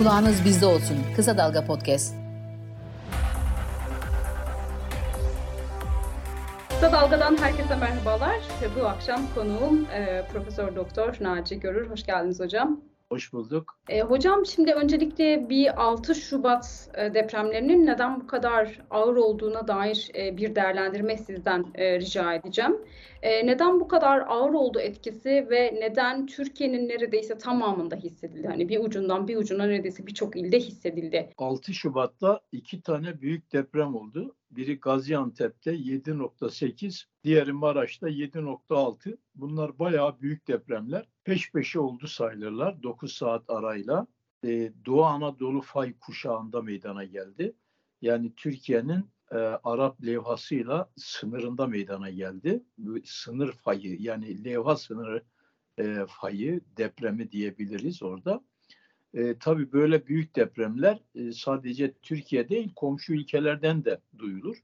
Kulağınız 0.00 0.44
bizde 0.44 0.66
olsun. 0.66 0.96
Kısa 1.16 1.38
Dalga 1.38 1.64
Podcast. 1.64 2.14
Kısa 6.68 6.92
Dalga'dan 6.92 7.36
herkese 7.36 7.76
merhabalar. 7.76 8.36
Bu 8.80 8.86
akşam 8.86 9.20
konuğum 9.34 9.86
e, 9.94 10.26
Profesör 10.32 10.76
Doktor 10.76 11.14
Naci 11.20 11.60
Görür. 11.60 11.90
Hoş 11.90 12.06
geldiniz 12.06 12.40
hocam. 12.40 12.80
Hoş 13.10 13.32
bulduk. 13.32 13.80
E, 13.88 14.00
hocam 14.00 14.46
şimdi 14.46 14.72
öncelikle 14.72 15.48
bir 15.48 15.82
6 15.82 16.14
Şubat 16.14 16.90
e, 16.94 17.14
depremlerinin 17.14 17.86
neden 17.86 18.20
bu 18.20 18.26
kadar 18.26 18.80
ağır 18.90 19.16
olduğuna 19.16 19.68
dair 19.68 20.10
e, 20.14 20.36
bir 20.36 20.54
değerlendirme 20.54 21.16
sizden 21.16 21.64
e, 21.74 22.00
rica 22.00 22.34
edeceğim. 22.34 22.76
E, 23.22 23.46
neden 23.46 23.80
bu 23.80 23.88
kadar 23.88 24.24
ağır 24.28 24.52
oldu 24.52 24.80
etkisi 24.80 25.46
ve 25.50 25.74
neden 25.80 26.26
Türkiye'nin 26.26 26.88
neredeyse 26.88 27.38
tamamında 27.38 27.96
hissedildi? 27.96 28.46
Hani 28.48 28.68
bir 28.68 28.84
ucundan 28.84 29.28
bir 29.28 29.36
ucuna 29.36 29.66
neredeyse 29.66 30.06
birçok 30.06 30.36
ilde 30.36 30.60
hissedildi. 30.60 31.30
6 31.38 31.74
Şubat'ta 31.74 32.40
iki 32.52 32.82
tane 32.82 33.20
büyük 33.20 33.52
deprem 33.52 33.94
oldu. 33.94 34.34
Biri 34.50 34.80
Gaziantep'te 34.80 35.74
7.8, 35.74 37.04
diğeri 37.24 37.52
Maraş'ta 37.52 38.08
7.6. 38.08 39.16
Bunlar 39.34 39.78
bayağı 39.78 40.20
büyük 40.20 40.48
depremler. 40.48 41.08
Peş 41.24 41.52
peşe 41.52 41.80
oldu 41.80 42.06
sayılırlar 42.06 42.82
9 42.82 43.12
saat 43.12 43.50
arayla. 43.50 44.06
Ee, 44.44 44.72
Doğu 44.86 45.04
Anadolu 45.04 45.60
fay 45.60 45.98
kuşağında 45.98 46.62
meydana 46.62 47.04
geldi. 47.04 47.52
Yani 48.02 48.32
Türkiye'nin 48.36 49.10
e, 49.30 49.36
Arap 49.36 50.06
levhasıyla 50.06 50.90
sınırında 50.96 51.66
meydana 51.66 52.10
geldi. 52.10 52.62
Sınır 53.04 53.52
fayı 53.52 53.96
yani 54.00 54.44
levha 54.44 54.76
sınırı 54.76 55.22
e, 55.78 56.06
fayı 56.08 56.60
depremi 56.76 57.30
diyebiliriz 57.30 58.02
orada. 58.02 58.44
E, 59.14 59.38
tabii 59.38 59.72
böyle 59.72 60.06
büyük 60.06 60.36
depremler 60.36 61.00
e, 61.14 61.32
sadece 61.32 61.92
Türkiye 61.92 62.48
değil 62.48 62.72
komşu 62.76 63.14
ülkelerden 63.14 63.84
de 63.84 64.00
duyulur. 64.18 64.56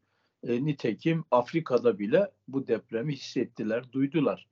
E, 0.42 0.64
nitekim 0.64 1.24
Afrika'da 1.30 1.98
bile 1.98 2.30
bu 2.48 2.66
depremi 2.66 3.14
hissettiler, 3.14 3.92
duydular. 3.92 4.48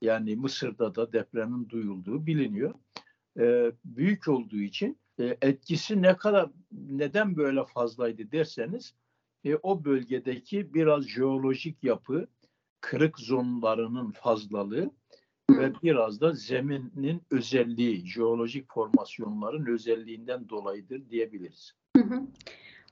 Yani 0.00 0.36
Mısır'da 0.36 0.94
da 0.94 1.12
depremin 1.12 1.68
duyulduğu 1.68 2.26
biliniyor. 2.26 2.74
E, 3.38 3.72
büyük 3.84 4.28
olduğu 4.28 4.60
için 4.60 4.98
e, 5.20 5.36
etkisi 5.42 6.02
ne 6.02 6.16
kadar 6.16 6.50
neden 6.72 7.36
böyle 7.36 7.64
fazlaydı 7.64 8.32
derseniz 8.32 8.94
e, 9.44 9.56
o 9.56 9.84
bölgedeki 9.84 10.74
biraz 10.74 11.08
jeolojik 11.08 11.84
yapı, 11.84 12.28
kırık 12.80 13.18
zonlarının 13.18 14.10
fazlalığı 14.10 14.90
ve 15.50 15.72
biraz 15.82 16.20
da 16.20 16.32
zeminin 16.32 17.22
özelliği, 17.30 18.06
jeolojik 18.06 18.72
formasyonların 18.72 19.66
özelliğinden 19.66 20.48
dolayıdır 20.48 21.10
diyebiliriz. 21.10 21.72
Hı 21.96 22.02
hı. 22.02 22.22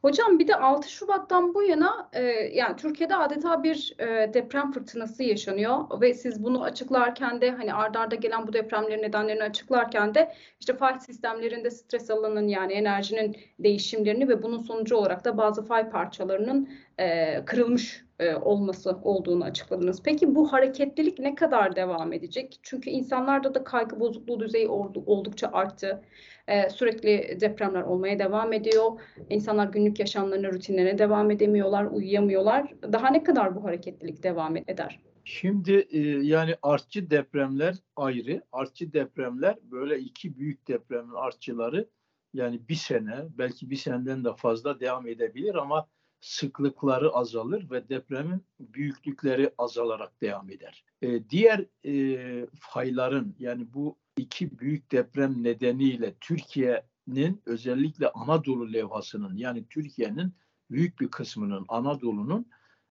Hocam 0.02 0.38
bir 0.38 0.48
de 0.48 0.56
6 0.56 0.90
Şubat'tan 0.90 1.54
bu 1.54 1.62
yana 1.62 2.08
e, 2.12 2.22
yani 2.52 2.76
Türkiye'de 2.76 3.16
adeta 3.16 3.62
bir 3.62 3.94
e, 3.98 4.34
deprem 4.34 4.72
fırtınası 4.72 5.22
yaşanıyor 5.22 6.00
ve 6.00 6.14
siz 6.14 6.44
bunu 6.44 6.62
açıklarken 6.62 7.40
de 7.40 7.50
hani 7.50 7.74
ardarda 7.74 8.00
arda 8.00 8.14
gelen 8.14 8.46
bu 8.46 8.52
depremlerin 8.52 9.02
nedenlerini 9.02 9.42
açıklarken 9.42 10.14
de 10.14 10.32
işte 10.60 10.76
fay 10.76 11.00
sistemlerinde 11.00 11.70
stres 11.70 12.10
alanının 12.10 12.48
yani 12.48 12.72
enerjinin 12.72 13.36
değişimlerini 13.58 14.28
ve 14.28 14.42
bunun 14.42 14.58
sonucu 14.58 14.96
olarak 14.96 15.24
da 15.24 15.38
bazı 15.38 15.62
fay 15.62 15.90
parçalarının 15.90 16.68
e, 16.98 17.44
kırılmış 17.44 18.05
e, 18.18 18.34
olması 18.34 18.90
olduğunu 19.02 19.44
açıkladınız. 19.44 20.02
Peki 20.02 20.34
bu 20.34 20.52
hareketlilik 20.52 21.18
ne 21.18 21.34
kadar 21.34 21.76
devam 21.76 22.12
edecek? 22.12 22.58
Çünkü 22.62 22.90
insanlarda 22.90 23.54
da 23.54 23.64
kaygı 23.64 24.00
bozukluğu 24.00 24.40
düzeyi 24.40 24.68
oldukça 24.68 25.48
arttı. 25.52 26.02
E, 26.48 26.70
sürekli 26.70 27.40
depremler 27.40 27.82
olmaya 27.82 28.18
devam 28.18 28.52
ediyor. 28.52 29.00
İnsanlar 29.30 29.66
günlük 29.66 30.00
yaşamlarına, 30.00 30.52
rutinlerine 30.52 30.98
devam 30.98 31.30
edemiyorlar, 31.30 31.84
uyuyamıyorlar. 31.84 32.74
Daha 32.92 33.08
ne 33.08 33.22
kadar 33.22 33.56
bu 33.56 33.64
hareketlilik 33.64 34.22
devam 34.22 34.56
eder? 34.56 35.00
Şimdi 35.24 35.86
e, 35.90 35.98
yani 36.00 36.54
artçı 36.62 37.10
depremler 37.10 37.76
ayrı. 37.96 38.42
Artçı 38.52 38.92
depremler 38.92 39.56
böyle 39.62 39.98
iki 39.98 40.38
büyük 40.38 40.68
depremin 40.68 41.14
artçıları 41.14 41.88
yani 42.34 42.68
bir 42.68 42.74
sene 42.74 43.14
belki 43.38 43.70
bir 43.70 43.76
seneden 43.76 44.24
de 44.24 44.28
fazla 44.36 44.80
devam 44.80 45.06
edebilir 45.06 45.54
ama 45.54 45.88
sıklıkları 46.20 47.10
azalır 47.10 47.70
ve 47.70 47.88
depremin 47.88 48.42
büyüklükleri 48.60 49.54
azalarak 49.58 50.20
devam 50.20 50.50
eder. 50.50 50.84
E, 51.02 51.30
diğer 51.30 51.64
e, 51.84 52.46
fayların 52.60 53.36
yani 53.38 53.74
bu 53.74 53.98
iki 54.16 54.58
büyük 54.58 54.92
deprem 54.92 55.42
nedeniyle 55.42 56.14
Türkiye'nin 56.20 57.42
özellikle 57.46 58.08
Anadolu 58.08 58.72
levhasının 58.72 59.36
yani 59.36 59.64
Türkiye'nin 59.70 60.32
büyük 60.70 61.00
bir 61.00 61.08
kısmının 61.08 61.64
Anadolu'nun 61.68 62.46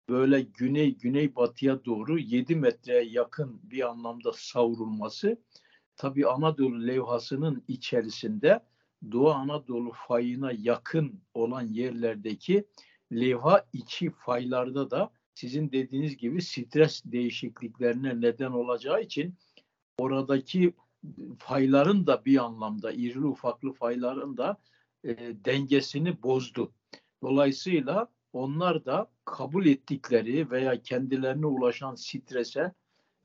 böyle 0.09 0.41
güney 0.41 0.97
güney 0.97 1.35
batıya 1.35 1.85
doğru 1.85 2.19
7 2.19 2.55
metreye 2.55 3.03
yakın 3.03 3.59
bir 3.63 3.89
anlamda 3.89 4.31
savrulması 4.35 5.37
tabii 5.95 6.27
Anadolu 6.27 6.87
levhasının 6.87 7.63
içerisinde 7.67 8.59
Doğu 9.11 9.29
Anadolu 9.31 9.91
fayına 10.07 10.51
yakın 10.51 11.21
olan 11.33 11.61
yerlerdeki 11.61 12.67
levha 13.11 13.65
içi 13.73 14.09
faylarda 14.09 14.91
da 14.91 15.11
sizin 15.35 15.71
dediğiniz 15.71 16.17
gibi 16.17 16.41
stres 16.41 17.03
değişikliklerine 17.05 18.21
neden 18.21 18.51
olacağı 18.51 19.01
için 19.01 19.35
oradaki 19.97 20.73
fayların 21.39 22.07
da 22.07 22.25
bir 22.25 22.43
anlamda 22.43 22.91
irili 22.91 23.25
ufaklı 23.25 23.73
fayların 23.73 24.37
da 24.37 24.57
e, 25.03 25.15
dengesini 25.45 26.23
bozdu. 26.23 26.71
Dolayısıyla 27.21 28.07
onlar 28.33 28.85
da 28.85 29.11
kabul 29.25 29.65
ettikleri 29.65 30.51
veya 30.51 30.81
kendilerine 30.81 31.45
ulaşan 31.45 31.95
strese 31.95 32.73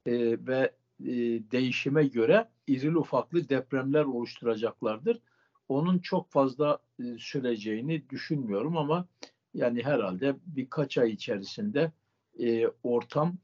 e, 0.06 0.12
ve 0.46 0.72
e, 1.00 1.12
değişime 1.50 2.06
göre 2.06 2.48
irili 2.66 2.98
ufaklı 2.98 3.48
depremler 3.48 4.04
oluşturacaklardır. 4.04 5.20
Onun 5.68 5.98
çok 5.98 6.30
fazla 6.30 6.78
e, 6.98 7.18
süreceğini 7.18 8.10
düşünmüyorum 8.10 8.76
ama 8.76 9.08
yani 9.54 9.82
herhalde 9.82 10.34
birkaç 10.46 10.98
ay 10.98 11.10
içerisinde 11.10 11.92
e, 12.40 12.66
ortam, 12.82 13.36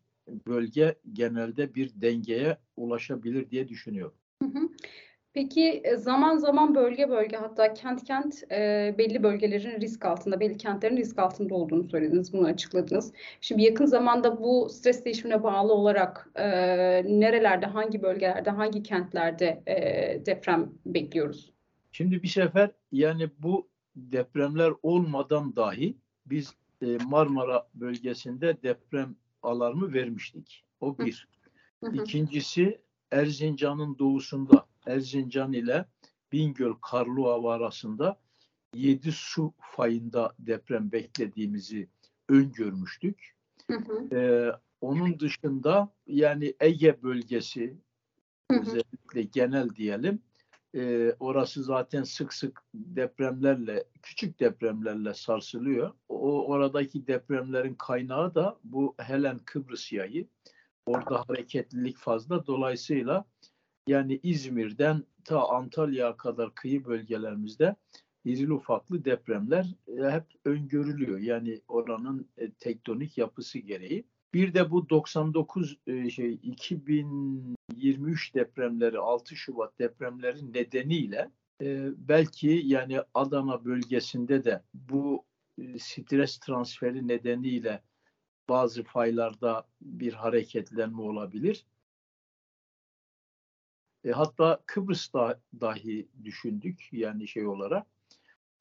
bölge 0.47 0.95
genelde 1.13 1.75
bir 1.75 1.91
dengeye 1.95 2.57
ulaşabilir 2.77 3.51
diye 3.51 3.69
düşünüyorum. 3.69 4.15
Peki 5.33 5.81
e, 5.85 5.97
zaman 5.97 6.37
zaman 6.37 6.75
bölge 6.75 7.09
bölge 7.09 7.37
hatta 7.37 7.75
kent 7.75 8.05
kent 8.05 8.53
e, 8.53 8.95
belli 8.99 9.23
bölgelerin 9.23 9.81
risk 9.81 10.05
altında, 10.05 10.41
belli 10.41 10.57
kentlerin 10.57 10.97
risk 10.97 11.19
altında 11.19 11.55
olduğunu 11.55 11.85
söylediniz, 11.85 12.33
bunu 12.33 12.47
açıkladınız. 12.47 13.13
Şimdi 13.41 13.63
yakın 13.63 13.87
zamanda 13.87 14.41
bu 14.41 14.69
stres 14.69 15.05
değişimine 15.05 15.43
bağlı 15.43 15.73
olarak 15.73 16.31
e, 16.35 16.47
nerelerde, 17.21 17.67
hangi 17.67 18.03
bölgelerde, 18.03 18.51
hangi 18.51 18.83
kentlerde 18.83 19.63
e, 19.67 19.77
deprem 20.27 20.73
bekliyoruz? 20.87 21.53
Şimdi 21.93 22.23
bir 22.23 22.29
sefer 22.29 22.71
yani 22.93 23.31
bu 23.39 23.70
depremler 24.13 24.73
olmadan 24.83 25.57
dahi 25.57 25.97
biz 26.27 26.55
e, 26.83 26.99
Marmara 27.07 27.69
bölgesinde 27.75 28.63
deprem 28.63 29.17
alarmı 29.43 29.93
vermiştik. 29.93 30.65
O 30.81 30.99
bir. 30.99 31.29
İkincisi 31.93 32.81
Erzincan'ın 33.11 33.99
doğusunda 33.99 34.67
Erzincan 34.87 35.53
ile 35.53 35.87
Bingöl 36.33 36.75
Karlova 36.83 37.55
arasında 37.55 38.21
7 38.75 39.13
su 39.13 39.55
fayında 39.61 40.35
deprem 40.39 40.93
beklediğimizi 40.93 41.89
öngörmüştük. 42.29 43.37
Hı 43.67 43.77
hı. 43.77 44.17
Ee, 44.17 44.53
onun 44.81 45.21
dışında 45.21 45.93
yani 46.07 46.55
Ege 46.61 47.03
bölgesi 47.03 47.77
hı 48.51 48.57
hı. 48.57 48.61
özellikle 48.61 49.23
genel 49.23 49.69
diyelim 49.69 50.23
e, 50.75 51.15
orası 51.21 51.63
zaten 51.63 52.03
sık 52.03 52.35
sık 52.35 52.63
depremlerle, 52.75 53.85
küçük 54.03 54.41
depremlerle 54.41 55.15
sarsılıyor. 55.15 55.93
O 56.09 56.47
oradaki 56.47 57.07
depremlerin 57.07 57.75
kaynağı 57.75 58.35
da 58.35 58.59
bu 58.65 58.95
Helen 58.99 59.39
Kıbrıs 59.39 59.93
yayı. 59.93 60.27
Orada 60.87 61.25
hareketlilik 61.29 61.97
fazla. 61.97 62.47
Dolayısıyla 62.47 63.25
yani 63.87 64.21
İzmir'den 64.23 65.05
ta 65.25 65.49
Antalya'ya 65.49 66.17
kadar 66.17 66.55
kıyı 66.55 66.85
bölgelerimizde 66.85 67.77
irili 68.25 68.53
ufaklı 68.53 69.05
depremler 69.05 69.67
e, 69.89 70.11
hep 70.11 70.25
öngörülüyor. 70.45 71.19
Yani 71.19 71.61
oranın 71.69 72.29
e, 72.37 72.51
tektonik 72.51 73.19
yapısı 73.19 73.59
gereği. 73.59 74.05
Bir 74.35 74.55
de 74.55 74.71
bu 74.71 74.91
99 74.91 75.79
e, 75.87 76.11
şey 76.11 76.33
2023 76.33 78.35
depremleri 78.35 78.99
6 78.99 79.37
Şubat 79.37 79.79
depremleri 79.79 80.53
nedeniyle 80.53 81.31
e, 81.63 81.91
belki 82.09 82.63
yani 82.65 83.01
Adana 83.15 83.65
bölgesinde 83.65 84.45
de 84.45 84.63
bu 84.75 85.25
e, 85.59 85.79
stres 85.79 86.39
transferi 86.39 87.09
nedeniyle 87.09 87.83
bazı 88.49 88.83
faylarda 88.83 89.67
bir 89.81 90.13
hareketlenme 90.13 91.03
olabilir. 91.03 91.65
E, 94.05 94.11
hatta 94.11 94.63
Kıbrıs'ta 94.67 95.41
dahi 95.61 96.09
düşündük 96.25 96.89
yani 96.93 97.29
şey 97.29 97.47
olarak. 97.47 97.87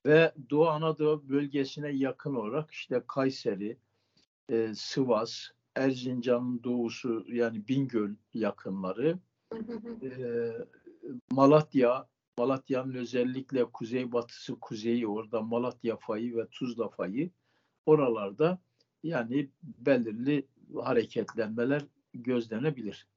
Ve 0.05 0.33
Doğu 0.49 0.67
Anadolu 0.67 1.29
bölgesine 1.29 1.89
yakın 1.89 2.35
olarak 2.35 2.71
işte 2.71 3.03
Kayseri, 3.07 3.77
e, 4.49 4.73
Sivas, 4.75 5.49
Erzincan'ın 5.75 6.63
doğusu 6.63 7.25
yani 7.27 7.67
Bingöl 7.67 8.15
yakınları, 8.33 9.19
e, 10.03 10.51
Malatya, 11.31 12.07
Malatya'nın 12.37 12.93
özellikle 12.93 13.65
kuzeybatısı, 13.65 14.59
kuzeyi 14.59 15.07
orada 15.07 15.41
Malatya 15.41 15.97
fayı 15.97 16.37
ve 16.37 16.47
Tuzla 16.51 16.89
fayı. 16.89 17.29
Oralarda 17.85 18.61
yani 19.03 19.49
belirli 19.63 20.47
hareketlenmeler 20.75 21.85
gözlenebilir. 22.13 23.07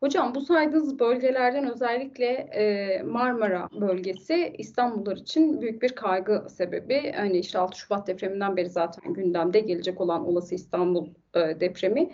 Hocam 0.00 0.34
bu 0.34 0.40
saydığınız 0.40 0.98
bölgelerden 0.98 1.70
özellikle 1.70 2.26
e, 2.26 3.02
Marmara 3.02 3.68
bölgesi 3.80 4.54
İstanbullular 4.58 5.16
için 5.16 5.60
büyük 5.60 5.82
bir 5.82 5.88
kaygı 5.88 6.46
sebebi. 6.50 7.12
Hani 7.16 7.38
işte 7.38 7.58
6 7.58 7.78
Şubat 7.78 8.06
depreminden 8.06 8.56
beri 8.56 8.70
zaten 8.70 9.12
gündemde 9.12 9.60
gelecek 9.60 10.00
olan 10.00 10.26
olası 10.26 10.54
İstanbul 10.54 11.08
e, 11.34 11.60
depremi. 11.60 12.10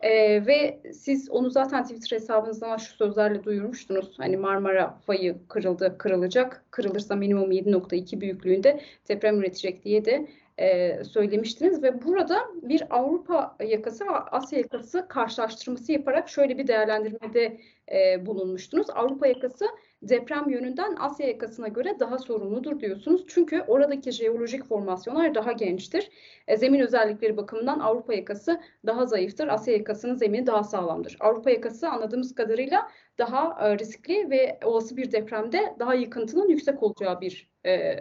E, 0.00 0.46
ve 0.46 0.80
siz 0.92 1.30
onu 1.30 1.50
zaten 1.50 1.82
Twitter 1.82 2.16
hesabınızdan 2.16 2.76
şu 2.76 2.94
sözlerle 2.94 3.44
duyurmuştunuz. 3.44 4.18
Hani 4.18 4.36
Marmara 4.36 4.98
fayı 5.06 5.36
kırıldı, 5.48 5.98
kırılacak. 5.98 6.64
Kırılırsa 6.70 7.16
minimum 7.16 7.52
7.2 7.52 8.20
büyüklüğünde 8.20 8.80
deprem 9.08 9.38
üretecek 9.40 9.84
diye 9.84 10.04
de 10.04 10.26
e, 10.58 11.04
söylemiştiniz 11.04 11.82
ve 11.82 12.02
burada 12.02 12.38
bir 12.62 12.96
Avrupa 12.96 13.56
yakası 13.64 14.04
ve 14.04 14.10
Asya 14.10 14.58
yakası 14.58 15.08
karşılaştırması 15.08 15.92
yaparak 15.92 16.28
şöyle 16.28 16.58
bir 16.58 16.66
değerlendirmede 16.66 17.60
e, 17.92 18.26
bulunmuştunuz. 18.26 18.90
Avrupa 18.90 19.26
yakası 19.26 19.66
deprem 20.02 20.50
yönünden 20.50 20.96
Asya 21.00 21.26
yakasına 21.26 21.68
göre 21.68 21.96
daha 22.00 22.18
sorumludur 22.18 22.80
diyorsunuz. 22.80 23.24
Çünkü 23.28 23.60
oradaki 23.60 24.12
jeolojik 24.12 24.64
formasyonlar 24.64 25.34
daha 25.34 25.52
gençtir. 25.52 26.10
E, 26.48 26.56
zemin 26.56 26.80
özellikleri 26.80 27.36
bakımından 27.36 27.78
Avrupa 27.78 28.14
yakası 28.14 28.60
daha 28.86 29.06
zayıftır. 29.06 29.48
Asya 29.48 29.74
yakasının 29.74 30.14
zemini 30.14 30.46
daha 30.46 30.64
sağlamdır. 30.64 31.16
Avrupa 31.20 31.50
yakası 31.50 31.88
anladığımız 31.88 32.34
kadarıyla 32.34 32.90
daha 33.18 33.68
e, 33.68 33.78
riskli 33.78 34.30
ve 34.30 34.58
olası 34.64 34.96
bir 34.96 35.12
depremde 35.12 35.76
daha 35.78 35.94
yıkıntının 35.94 36.48
yüksek 36.48 36.82
olacağı 36.82 37.20
bir 37.20 37.50
e, 37.66 37.96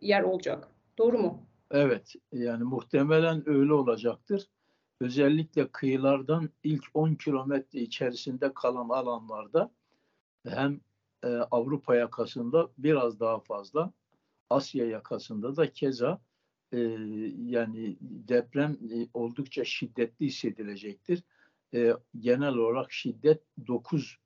yer 0.00 0.22
olacak. 0.22 0.68
Doğru 0.98 1.18
mu? 1.18 1.53
Evet, 1.70 2.14
yani 2.32 2.64
muhtemelen 2.64 3.48
öyle 3.48 3.72
olacaktır. 3.72 4.48
Özellikle 5.00 5.68
kıyılardan 5.68 6.50
ilk 6.62 6.84
10 6.94 7.14
kilometre 7.14 7.80
içerisinde 7.80 8.54
kalan 8.54 8.88
alanlarda 8.88 9.70
hem 10.46 10.80
e, 11.24 11.28
Avrupa 11.28 11.96
yakasında 11.96 12.70
biraz 12.78 13.20
daha 13.20 13.40
fazla, 13.40 13.92
Asya 14.50 14.86
yakasında 14.86 15.56
da 15.56 15.72
keza 15.72 16.20
e, 16.72 16.78
yani 17.46 17.96
deprem 18.00 18.72
e, 18.72 19.08
oldukça 19.14 19.64
şiddetli 19.64 20.26
hissedilecektir. 20.26 21.22
E, 21.74 21.92
genel 22.20 22.54
olarak 22.54 22.92
şiddet 22.92 23.42
9 23.66 24.18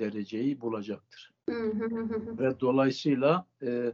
dereceyi 0.00 0.60
bulacaktır. 0.60 1.32
Ve 2.38 2.60
dolayısıyla 2.60 3.46
e, 3.62 3.92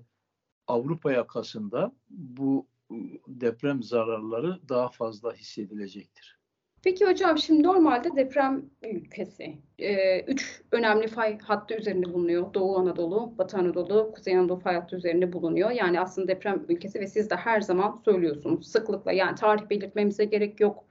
Avrupa 0.67 1.13
yakasında 1.13 1.93
bu 2.11 2.67
deprem 3.27 3.83
zararları 3.83 4.69
daha 4.69 4.89
fazla 4.89 5.35
hissedilecektir. 5.35 6.43
Peki 6.85 7.07
hocam 7.07 7.39
şimdi 7.39 7.63
normalde 7.63 8.17
deprem 8.17 8.71
ülkesi 8.83 9.59
e, 9.79 10.21
üç 10.21 10.63
önemli 10.73 11.09
fay 11.09 11.39
hattı 11.39 11.75
üzerinde 11.75 12.13
bulunuyor. 12.13 12.55
Doğu 12.55 12.79
Anadolu, 12.79 13.39
Batı 13.39 13.57
Anadolu, 13.57 14.13
Kuzey 14.13 14.37
Anadolu 14.37 14.61
fay 14.61 14.75
hattı 14.75 14.97
üzerinde 14.97 15.33
bulunuyor. 15.33 15.71
Yani 15.71 16.01
aslında 16.01 16.29
deprem 16.29 16.65
ülkesi 16.69 17.01
ve 17.01 17.07
siz 17.07 17.31
de 17.31 17.37
her 17.37 17.61
zaman 17.61 18.01
söylüyorsunuz 18.05 18.67
sıklıkla 18.67 19.13
yani 19.13 19.35
tarih 19.35 19.71
belirtmemize 19.71 20.25
gerek 20.25 20.61
yok. 20.61 20.85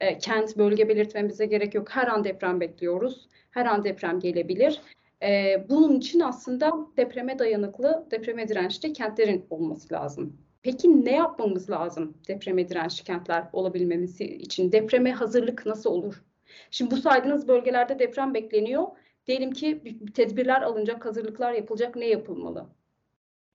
E, 0.00 0.18
kent, 0.18 0.56
bölge 0.56 0.88
belirtmemize 0.88 1.46
gerek 1.46 1.74
yok. 1.74 1.90
Her 1.90 2.06
an 2.06 2.24
deprem 2.24 2.60
bekliyoruz. 2.60 3.28
Her 3.50 3.66
an 3.66 3.84
deprem 3.84 4.20
gelebilir. 4.20 4.80
E, 5.22 5.64
bunun 5.68 5.98
için 5.98 6.20
aslında 6.20 6.72
depreme 6.96 7.38
dayanıklı, 7.38 8.06
depreme 8.10 8.48
dirençli 8.48 8.92
kentlerin 8.92 9.46
olması 9.50 9.94
lazım. 9.94 10.47
Peki 10.62 11.04
ne 11.04 11.16
yapmamız 11.16 11.70
lazım 11.70 12.14
depreme 12.28 12.68
dirençli 12.68 13.04
kentler 13.04 13.48
olabilmemiz 13.52 14.20
için? 14.20 14.72
Depreme 14.72 15.12
hazırlık 15.12 15.66
nasıl 15.66 15.90
olur? 15.90 16.22
Şimdi 16.70 16.90
bu 16.90 16.96
saydığınız 16.96 17.48
bölgelerde 17.48 17.98
deprem 17.98 18.34
bekleniyor. 18.34 18.86
Diyelim 19.26 19.50
ki 19.50 19.98
tedbirler 20.14 20.62
alınacak, 20.62 21.04
hazırlıklar 21.04 21.52
yapılacak. 21.52 21.96
Ne 21.96 22.06
yapılmalı? 22.08 22.66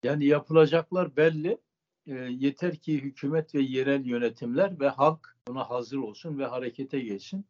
Yani 0.04 0.26
yapılacaklar 0.26 1.16
belli. 1.16 1.58
E, 2.08 2.14
yeter 2.14 2.76
ki 2.76 3.02
hükümet 3.02 3.56
ve 3.56 3.62
yerel 3.62 4.06
yönetimler 4.06 4.80
ve 4.80 4.90
halk 4.90 5.38
buna 5.48 5.70
hazır 5.70 5.98
olsun 5.98 6.40
ve 6.40 6.46
harekete 6.46 7.00
geçsin. 7.00 7.46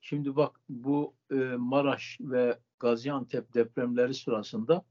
Şimdi 0.00 0.36
bak 0.36 0.60
bu 0.68 1.14
e, 1.30 1.34
Maraş 1.58 2.18
ve 2.20 2.58
Gaziantep 2.78 3.54
depremleri 3.54 4.14
sırasında 4.14 4.84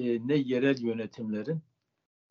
e, 0.00 0.28
ne 0.28 0.34
yerel 0.34 0.80
yönetimlerin 0.80 1.60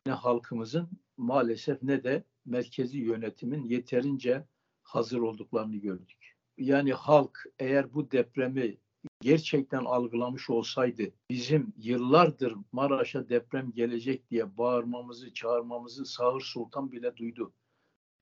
ne 0.06 0.12
halkımızın 0.12 0.88
maalesef 1.16 1.82
ne 1.82 2.04
de 2.04 2.24
merkezi 2.46 2.98
yönetimin 2.98 3.64
yeterince 3.64 4.44
hazır 4.82 5.18
olduklarını 5.18 5.76
gördük. 5.76 6.36
Yani 6.58 6.92
halk 6.92 7.44
eğer 7.58 7.94
bu 7.94 8.10
depremi 8.10 8.76
gerçekten 9.20 9.84
algılamış 9.84 10.50
olsaydı 10.50 11.02
bizim 11.30 11.72
yıllardır 11.76 12.54
Maraş'a 12.72 13.28
deprem 13.28 13.72
gelecek 13.72 14.30
diye 14.30 14.58
bağırmamızı, 14.58 15.34
çağırmamızı 15.34 16.04
Sağır 16.04 16.40
Sultan 16.40 16.92
bile 16.92 17.16
duydu. 17.16 17.52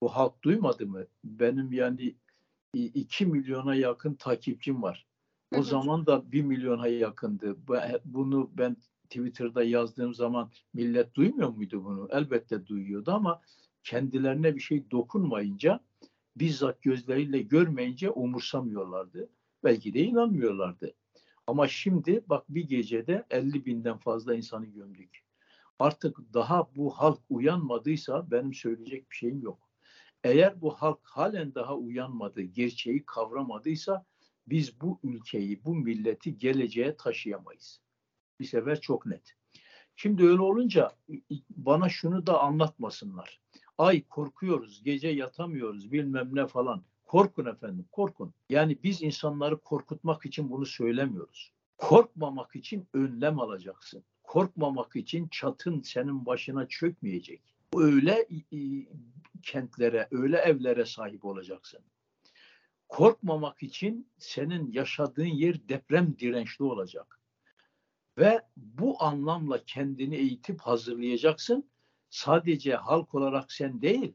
Bu 0.02 0.08
halk 0.08 0.42
duymadı 0.42 0.86
mı? 0.86 1.06
Benim 1.24 1.72
yani 1.72 2.14
2 2.74 3.26
milyona 3.26 3.74
yakın 3.74 4.14
takipçim 4.14 4.82
var. 4.82 5.06
O 5.56 5.62
zaman 5.62 6.06
da 6.06 6.32
1 6.32 6.42
milyona 6.42 6.86
yakındı. 6.86 7.56
Bunu 8.04 8.50
ben 8.54 8.76
Twitter'da 9.10 9.62
yazdığım 9.62 10.14
zaman 10.14 10.50
millet 10.74 11.14
duymuyor 11.14 11.48
muydu 11.48 11.84
bunu? 11.84 12.08
Elbette 12.10 12.66
duyuyordu 12.66 13.10
ama 13.10 13.42
kendilerine 13.84 14.54
bir 14.54 14.60
şey 14.60 14.90
dokunmayınca 14.90 15.80
bizzat 16.36 16.82
gözleriyle 16.82 17.42
görmeyince 17.42 18.10
umursamıyorlardı. 18.10 19.28
Belki 19.64 19.94
de 19.94 20.02
inanmıyorlardı. 20.02 20.94
Ama 21.46 21.68
şimdi 21.68 22.24
bak 22.26 22.44
bir 22.48 22.68
gecede 22.68 23.26
50 23.30 23.66
binden 23.66 23.98
fazla 23.98 24.34
insanı 24.34 24.66
gömdük. 24.66 25.24
Artık 25.78 26.18
daha 26.34 26.74
bu 26.76 26.90
halk 26.90 27.20
uyanmadıysa 27.30 28.30
benim 28.30 28.54
söyleyecek 28.54 29.10
bir 29.10 29.16
şeyim 29.16 29.42
yok. 29.42 29.70
Eğer 30.24 30.60
bu 30.60 30.70
halk 30.70 31.00
halen 31.02 31.54
daha 31.54 31.76
uyanmadı, 31.76 32.42
gerçeği 32.42 33.04
kavramadıysa 33.06 34.04
biz 34.46 34.80
bu 34.80 35.00
ülkeyi, 35.02 35.64
bu 35.64 35.74
milleti 35.74 36.38
geleceğe 36.38 36.96
taşıyamayız 36.96 37.80
bir 38.40 38.44
sefer 38.44 38.80
çok 38.80 39.06
net. 39.06 39.34
Şimdi 39.96 40.24
öyle 40.24 40.40
olunca 40.40 40.90
bana 41.50 41.88
şunu 41.88 42.26
da 42.26 42.40
anlatmasınlar. 42.40 43.40
Ay 43.78 44.02
korkuyoruz, 44.08 44.82
gece 44.82 45.08
yatamıyoruz 45.08 45.92
bilmem 45.92 46.30
ne 46.32 46.46
falan. 46.46 46.82
Korkun 47.04 47.46
efendim, 47.46 47.86
korkun. 47.92 48.34
Yani 48.50 48.78
biz 48.82 49.02
insanları 49.02 49.58
korkutmak 49.58 50.26
için 50.26 50.50
bunu 50.50 50.66
söylemiyoruz. 50.66 51.52
Korkmamak 51.78 52.56
için 52.56 52.88
önlem 52.94 53.40
alacaksın. 53.40 54.04
Korkmamak 54.22 54.96
için 54.96 55.28
çatın 55.28 55.80
senin 55.80 56.26
başına 56.26 56.68
çökmeyecek. 56.68 57.42
Öyle 57.76 58.28
kentlere, 59.42 60.08
öyle 60.10 60.36
evlere 60.36 60.84
sahip 60.84 61.24
olacaksın. 61.24 61.80
Korkmamak 62.88 63.62
için 63.62 64.08
senin 64.18 64.72
yaşadığın 64.72 65.24
yer 65.24 65.68
deprem 65.68 66.18
dirençli 66.18 66.64
olacak 66.64 67.19
ve 68.18 68.42
bu 68.56 69.02
anlamla 69.02 69.64
kendini 69.64 70.16
eğitip 70.16 70.60
hazırlayacaksın. 70.60 71.70
Sadece 72.10 72.74
halk 72.74 73.14
olarak 73.14 73.52
sen 73.52 73.82
değil, 73.82 74.12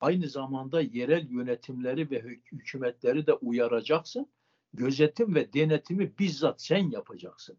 aynı 0.00 0.28
zamanda 0.28 0.80
yerel 0.80 1.30
yönetimleri 1.30 2.10
ve 2.10 2.20
hükümetleri 2.52 3.26
de 3.26 3.32
uyaracaksın. 3.32 4.26
Gözetim 4.72 5.34
ve 5.34 5.52
denetimi 5.52 6.18
bizzat 6.18 6.62
sen 6.62 6.90
yapacaksın. 6.90 7.56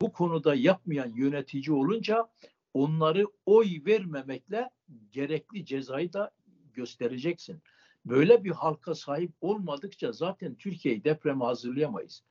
Bu 0.00 0.12
konuda 0.12 0.54
yapmayan 0.54 1.12
yönetici 1.16 1.76
olunca 1.76 2.28
onları 2.74 3.26
oy 3.46 3.66
vermemekle 3.86 4.70
gerekli 5.10 5.64
cezayı 5.64 6.12
da 6.12 6.30
göstereceksin. 6.74 7.62
Böyle 8.04 8.44
bir 8.44 8.50
halka 8.50 8.94
sahip 8.94 9.32
olmadıkça 9.40 10.12
zaten 10.12 10.54
Türkiye'yi 10.54 11.04
depreme 11.04 11.44
hazırlayamayız. 11.44 12.22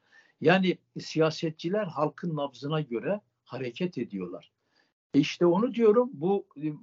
Yani 0.42 0.78
siyasetçiler 1.00 1.86
halkın 1.86 2.36
nabzına 2.36 2.82
göre 2.82 3.22
hareket 3.44 3.98
ediyorlar. 3.98 4.52
E 5.14 5.20
işte 5.20 5.46
onu 5.46 5.74
diyorum. 5.74 6.10
Bu 6.14 6.48
e, 6.64 6.74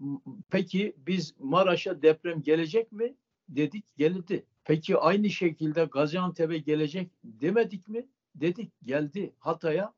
peki 0.51 0.97
biz 0.99 1.35
Maraş'a 1.39 2.03
deprem 2.03 2.43
gelecek 2.43 2.93
mi? 2.93 3.15
Dedik 3.49 3.97
geldi. 3.97 4.47
Peki 4.65 4.97
aynı 4.97 5.31
şekilde 5.31 5.85
Gaziantep'e 5.85 6.59
gelecek 6.59 7.11
demedik 7.25 7.89
mi? 7.89 8.07
dedik 8.35 8.73
geldi 8.83 9.35
Hatay'a 9.39 9.95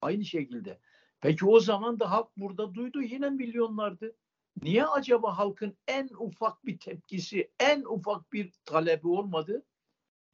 aynı 0.00 0.24
şekilde. 0.24 0.78
Peki 1.20 1.46
o 1.46 1.60
zaman 1.60 2.00
da 2.00 2.10
halk 2.10 2.36
burada 2.36 2.74
duydu 2.74 3.02
yine 3.02 3.30
milyonlardı. 3.30 4.16
Niye 4.62 4.86
acaba 4.86 5.38
halkın 5.38 5.76
en 5.88 6.08
ufak 6.18 6.66
bir 6.66 6.78
tepkisi, 6.78 7.50
en 7.60 7.82
ufak 7.82 8.32
bir 8.32 8.52
talebi 8.64 9.08
olmadı? 9.08 9.62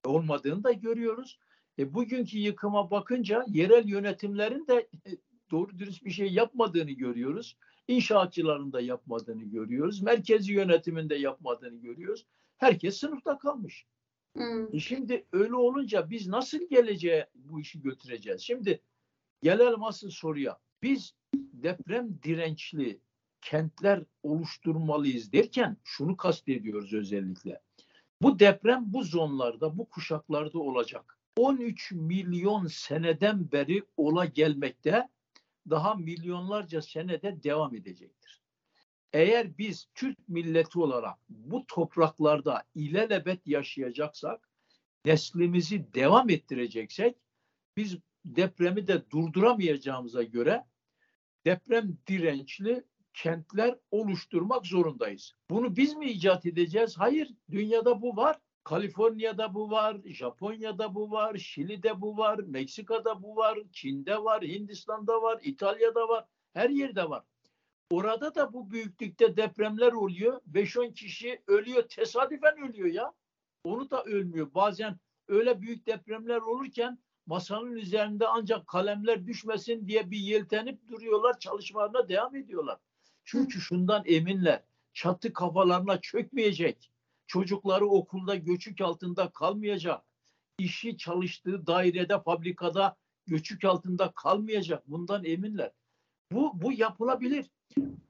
Olmadığını 0.04 0.64
da 0.64 0.72
görüyoruz. 0.72 1.38
E, 1.78 1.94
bugünkü 1.94 2.38
yıkıma 2.38 2.90
bakınca 2.90 3.44
yerel 3.48 3.88
yönetimlerin 3.88 4.66
de 4.66 4.88
e, 5.06 5.10
doğru 5.50 5.78
dürüst 5.78 6.04
bir 6.04 6.10
şey 6.10 6.32
yapmadığını 6.32 6.90
görüyoruz. 6.90 7.56
İnşaatçıların 7.88 8.72
da 8.72 8.80
yapmadığını 8.80 9.44
görüyoruz. 9.44 10.02
Merkezi 10.02 10.52
yönetimin 10.52 11.10
de 11.10 11.14
yapmadığını 11.14 11.80
görüyoruz. 11.80 12.26
Herkes 12.58 12.96
sınıfta 12.96 13.38
kalmış. 13.38 13.86
Hmm. 14.36 14.74
E 14.74 14.80
şimdi 14.80 15.24
öyle 15.32 15.54
olunca 15.54 16.10
biz 16.10 16.26
nasıl 16.26 16.68
geleceğe 16.70 17.26
bu 17.34 17.60
işi 17.60 17.82
götüreceğiz? 17.82 18.40
Şimdi 18.40 18.80
gelelim 19.42 19.82
asıl 19.82 20.10
soruya. 20.10 20.58
Biz 20.82 21.14
deprem 21.34 22.22
dirençli 22.22 23.00
kentler 23.40 24.02
oluşturmalıyız 24.22 25.32
derken 25.32 25.76
şunu 25.84 26.16
kastediyoruz 26.16 26.92
özellikle. 26.92 27.60
Bu 28.22 28.38
deprem 28.38 28.84
bu 28.86 29.04
zonlarda, 29.04 29.78
bu 29.78 29.88
kuşaklarda 29.88 30.58
olacak. 30.58 31.18
13 31.36 31.92
milyon 31.92 32.66
seneden 32.66 33.52
beri 33.52 33.82
ola 33.96 34.24
gelmekte, 34.24 35.08
daha 35.70 35.94
milyonlarca 35.94 36.82
senede 36.82 37.42
devam 37.42 37.74
edecektir. 37.74 38.42
Eğer 39.12 39.58
biz 39.58 39.88
Türk 39.94 40.28
milleti 40.28 40.78
olarak 40.78 41.18
bu 41.28 41.66
topraklarda 41.66 42.62
ilelebet 42.74 43.46
yaşayacaksak, 43.46 44.48
neslimizi 45.04 45.94
devam 45.94 46.30
ettireceksek, 46.30 47.16
biz 47.76 47.96
depremi 48.24 48.86
de 48.86 49.10
durduramayacağımıza 49.10 50.22
göre 50.22 50.64
deprem 51.46 51.98
dirençli 52.06 52.84
kentler 53.14 53.78
oluşturmak 53.90 54.66
zorundayız. 54.66 55.34
Bunu 55.50 55.76
biz 55.76 55.94
mi 55.96 56.06
icat 56.10 56.46
edeceğiz? 56.46 56.98
Hayır, 56.98 57.34
dünyada 57.50 58.02
bu 58.02 58.16
var. 58.16 58.38
Kaliforniya'da 58.64 59.54
bu 59.54 59.70
var, 59.70 59.96
Japonya'da 60.04 60.94
bu 60.94 61.10
var, 61.10 61.36
Şili'de 61.36 62.00
bu 62.00 62.16
var, 62.16 62.38
Meksika'da 62.38 63.22
bu 63.22 63.36
var, 63.36 63.58
Çin'de 63.72 64.24
var, 64.24 64.42
Hindistan'da 64.42 65.22
var, 65.22 65.40
İtalya'da 65.42 66.08
var, 66.08 66.24
her 66.52 66.70
yerde 66.70 67.10
var. 67.10 67.24
Orada 67.90 68.34
da 68.34 68.52
bu 68.52 68.70
büyüklükte 68.70 69.36
depremler 69.36 69.92
oluyor. 69.92 70.40
5-10 70.52 70.94
kişi 70.94 71.42
ölüyor, 71.46 71.82
tesadüfen 71.82 72.58
ölüyor 72.58 72.88
ya. 72.88 73.12
Onu 73.64 73.90
da 73.90 74.04
ölmüyor. 74.04 74.54
Bazen 74.54 74.98
öyle 75.28 75.60
büyük 75.60 75.86
depremler 75.86 76.38
olurken 76.38 76.98
masanın 77.26 77.72
üzerinde 77.72 78.26
ancak 78.26 78.66
kalemler 78.66 79.26
düşmesin 79.26 79.88
diye 79.88 80.10
bir 80.10 80.18
yeltenip 80.18 80.88
duruyorlar, 80.88 81.38
çalışmalarına 81.38 82.08
devam 82.08 82.36
ediyorlar. 82.36 82.78
Çünkü 83.24 83.60
şundan 83.60 84.02
eminler. 84.06 84.62
Çatı 84.92 85.32
kafalarına 85.32 86.00
çökmeyecek. 86.00 86.91
Çocukları 87.32 87.86
okulda 87.86 88.34
göçük 88.34 88.80
altında 88.80 89.30
kalmayacak. 89.30 90.04
İşi 90.58 90.96
çalıştığı 90.96 91.66
dairede, 91.66 92.22
fabrikada 92.22 92.96
göçük 93.26 93.64
altında 93.64 94.12
kalmayacak. 94.12 94.90
Bundan 94.90 95.24
eminler. 95.24 95.70
Bu, 96.32 96.62
bu 96.62 96.72
yapılabilir. 96.72 97.46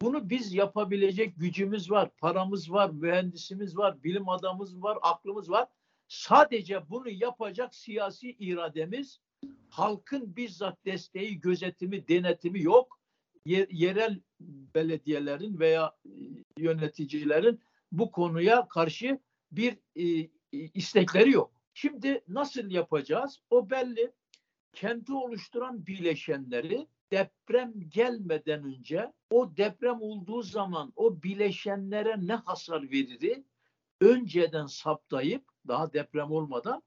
Bunu 0.00 0.30
biz 0.30 0.54
yapabilecek 0.54 1.36
gücümüz 1.36 1.90
var, 1.90 2.10
paramız 2.18 2.72
var, 2.72 2.90
mühendisimiz 2.90 3.76
var, 3.76 4.02
bilim 4.04 4.28
adamımız 4.28 4.82
var, 4.82 4.98
aklımız 5.02 5.50
var. 5.50 5.68
Sadece 6.08 6.90
bunu 6.90 7.08
yapacak 7.08 7.74
siyasi 7.74 8.30
irademiz, 8.30 9.20
halkın 9.68 10.36
bizzat 10.36 10.84
desteği, 10.84 11.40
gözetimi, 11.40 12.08
denetimi 12.08 12.62
yok. 12.62 13.00
Yerel 13.70 14.20
belediyelerin 14.74 15.58
veya 15.58 15.96
e, 16.06 16.10
yöneticilerin 16.58 17.60
bu 17.92 18.10
konuya 18.10 18.68
karşı 18.68 19.18
bir 19.52 19.78
e, 19.96 20.28
istekleri 20.52 21.30
yok. 21.30 21.52
Şimdi 21.74 22.24
nasıl 22.28 22.70
yapacağız? 22.70 23.40
O 23.50 23.70
belli. 23.70 24.12
Kendi 24.72 25.12
oluşturan 25.12 25.86
bileşenleri 25.86 26.86
deprem 27.10 27.72
gelmeden 27.88 28.64
önce 28.64 29.12
o 29.30 29.56
deprem 29.56 30.02
olduğu 30.02 30.42
zaman 30.42 30.92
o 30.96 31.22
bileşenlere 31.22 32.26
ne 32.26 32.34
hasar 32.34 32.90
verir 32.90 33.42
önceden 34.00 34.66
saptayıp 34.66 35.44
daha 35.68 35.92
deprem 35.92 36.30
olmadan 36.30 36.82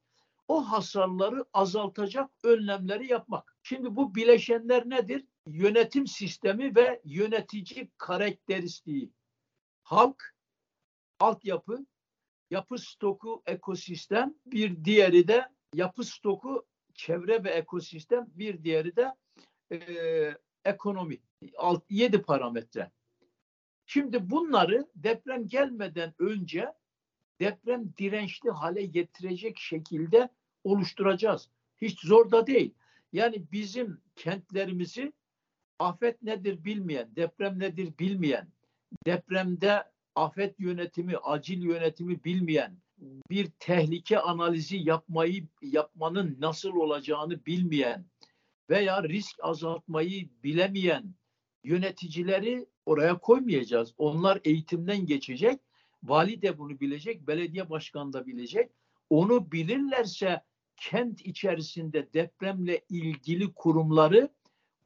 o 0.48 0.62
hasarları 0.72 1.46
azaltacak 1.54 2.32
önlemleri 2.44 3.12
yapmak. 3.12 3.58
Şimdi 3.64 3.96
bu 3.96 4.16
bileşenler 4.16 4.90
nedir? 4.90 5.26
Yönetim 5.48 6.08
sistemi 6.08 6.76
ve 6.76 7.02
yönetici 7.06 7.92
karakteristiği. 7.98 9.12
Halk, 9.84 10.35
altyapı, 11.20 11.86
yapı 12.50 12.78
stoku 12.78 13.44
ekosistem, 13.46 14.36
bir 14.46 14.86
diğeri 14.86 15.28
de 15.28 15.50
yapı 15.74 16.04
stoku 16.04 16.66
çevre 16.94 17.44
ve 17.44 17.50
ekosistem, 17.50 18.26
bir 18.28 18.64
diğeri 18.64 18.96
de 18.96 19.14
e, 19.72 19.78
ekonomi. 20.66 21.18
Alt, 21.58 21.84
yedi 21.90 22.22
parametre. 22.22 22.92
Şimdi 23.86 24.30
bunları 24.30 24.88
deprem 24.96 25.48
gelmeden 25.48 26.14
önce 26.20 26.74
deprem 27.40 27.94
dirençli 27.98 28.50
hale 28.50 28.86
getirecek 28.86 29.58
şekilde 29.58 30.30
oluşturacağız. 30.64 31.50
Hiç 31.82 32.00
zor 32.00 32.32
da 32.32 32.48
değil. 32.48 32.74
Yani 33.14 33.52
bizim 33.52 34.02
kentlerimizi 34.16 35.14
afet 35.80 36.22
nedir 36.22 36.64
bilmeyen, 36.64 37.16
deprem 37.16 37.60
nedir 37.60 37.94
bilmeyen, 38.00 38.48
depremde 39.06 39.84
afet 40.16 40.60
yönetimi, 40.60 41.18
acil 41.18 41.64
yönetimi 41.64 42.24
bilmeyen, 42.24 42.78
bir 43.30 43.52
tehlike 43.60 44.20
analizi 44.20 44.78
yapmayı 44.78 45.48
yapmanın 45.62 46.38
nasıl 46.40 46.76
olacağını 46.76 47.46
bilmeyen 47.46 48.06
veya 48.70 49.04
risk 49.04 49.36
azaltmayı 49.42 50.30
bilemeyen 50.44 51.16
yöneticileri 51.64 52.66
oraya 52.86 53.18
koymayacağız. 53.18 53.94
Onlar 53.98 54.42
eğitimden 54.44 55.06
geçecek 55.06 55.60
Vali 56.08 56.42
de 56.42 56.58
bunu 56.58 56.80
bilecek, 56.80 57.28
belediye 57.28 57.70
başkanı 57.70 58.14
da 58.14 58.28
bilecek. 58.28 58.72
Onu 59.10 59.52
bilirlerse 59.52 60.42
kent 60.78 61.22
içerisinde 61.22 62.14
depremle 62.14 62.82
ilgili 62.90 63.54
kurumları 63.54 64.30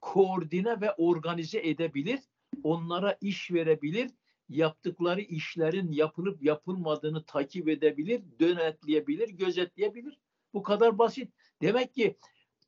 koordine 0.02 0.82
ve 0.82 0.92
organize 0.92 1.60
edebilir. 1.60 2.20
Onlara 2.64 3.18
iş 3.22 3.52
verebilir. 3.52 4.12
Yaptıkları 4.50 5.22
işlerin 5.22 5.92
yapılıp 5.92 6.44
yapılmadığını 6.44 7.24
takip 7.24 7.70
edebilir, 7.70 8.22
denetleyebilir, 8.40 9.30
gözetleyebilir. 9.30 10.20
Bu 10.54 10.64
kadar 10.64 10.98
basit. 10.98 11.34
Demek 11.62 11.94
ki 11.94 12.18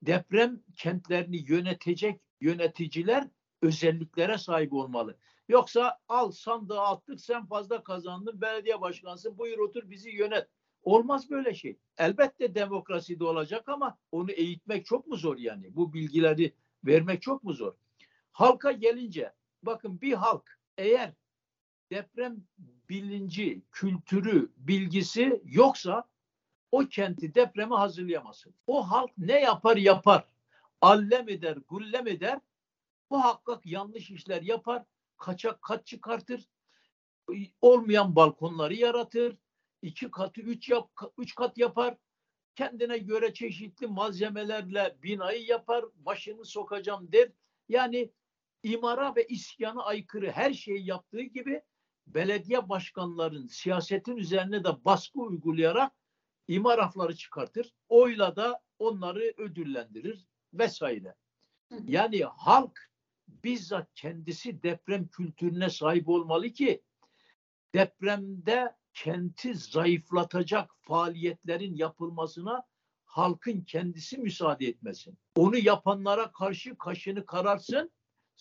deprem 0.01 0.61
kentlerini 0.75 1.51
yönetecek 1.51 2.21
yöneticiler 2.41 3.27
özelliklere 3.61 4.38
sahip 4.38 4.73
olmalı. 4.73 5.17
Yoksa 5.50 6.00
al 6.07 6.31
sandığı 6.31 6.79
attık 6.79 7.21
sen 7.21 7.45
fazla 7.45 7.83
kazandın 7.83 8.41
belediye 8.41 8.81
başkanısın 8.81 9.38
buyur 9.38 9.59
otur 9.59 9.89
bizi 9.89 10.09
yönet. 10.09 10.47
Olmaz 10.83 11.29
böyle 11.29 11.53
şey. 11.53 11.77
Elbette 11.97 12.55
demokrasi 12.55 13.19
de 13.19 13.23
olacak 13.23 13.69
ama 13.69 13.97
onu 14.11 14.31
eğitmek 14.31 14.85
çok 14.85 15.07
mu 15.07 15.15
zor 15.15 15.38
yani? 15.38 15.75
Bu 15.75 15.93
bilgileri 15.93 16.53
vermek 16.85 17.21
çok 17.21 17.43
mu 17.43 17.53
zor? 17.53 17.73
Halka 18.31 18.71
gelince 18.71 19.33
bakın 19.63 20.01
bir 20.01 20.13
halk 20.13 20.59
eğer 20.77 21.13
deprem 21.91 22.43
bilinci, 22.89 23.62
kültürü, 23.71 24.51
bilgisi 24.57 25.41
yoksa 25.45 26.03
o 26.71 26.79
kenti 26.79 27.36
depreme 27.36 27.75
hazırlayamazsın. 27.75 28.55
O 28.67 28.91
halk 28.91 29.12
ne 29.17 29.41
yapar 29.41 29.77
yapar. 29.77 30.25
Allem 30.81 31.29
eder, 31.29 31.57
gullem 31.67 32.07
eder. 32.07 32.39
Bu 33.10 33.24
hakkak 33.24 33.65
yanlış 33.65 34.12
işler 34.12 34.41
yapar 34.41 34.83
kaçak 35.21 35.62
kat 35.62 35.86
çıkartır. 35.86 36.50
Olmayan 37.62 38.15
balkonları 38.15 38.74
yaratır. 38.74 39.38
iki 39.81 40.12
katı 40.12 40.41
üç, 40.41 40.69
yap, 40.69 40.89
üç 41.17 41.36
kat 41.36 41.57
yapar. 41.57 41.98
Kendine 42.55 42.98
göre 42.98 43.33
çeşitli 43.33 43.88
malzemelerle 43.88 44.98
binayı 45.03 45.45
yapar. 45.45 45.86
Başını 45.95 46.45
sokacağım 46.45 47.12
der. 47.12 47.31
Yani 47.69 48.12
imara 48.63 49.15
ve 49.15 49.27
isyana 49.27 49.83
aykırı 49.83 50.31
her 50.31 50.53
şeyi 50.53 50.88
yaptığı 50.88 51.21
gibi 51.21 51.62
belediye 52.08 52.70
başkanların 52.70 53.48
siyasetin 53.48 54.17
üzerine 54.17 54.63
de 54.63 54.86
baskı 54.86 55.20
uygulayarak 55.20 55.91
imar 56.48 56.79
afları 56.79 57.15
çıkartır. 57.15 57.74
Oyla 57.89 58.36
da 58.36 58.62
onları 58.79 59.34
ödüllendirir 59.38 60.25
vesaire. 60.53 61.15
Yani 61.84 62.24
halk 62.24 62.91
bizzat 63.27 63.93
kendisi 63.96 64.63
deprem 64.63 65.08
kültürüne 65.08 65.70
sahip 65.70 66.10
olmalı 66.10 66.50
ki 66.50 66.81
depremde 67.74 68.75
kenti 68.93 69.55
zayıflatacak 69.55 70.72
faaliyetlerin 70.81 71.75
yapılmasına 71.75 72.63
halkın 73.05 73.62
kendisi 73.62 74.17
müsaade 74.17 74.65
etmesin. 74.65 75.17
Onu 75.36 75.58
yapanlara 75.58 76.31
karşı 76.31 76.77
kaşını 76.77 77.25
kararsın, 77.25 77.91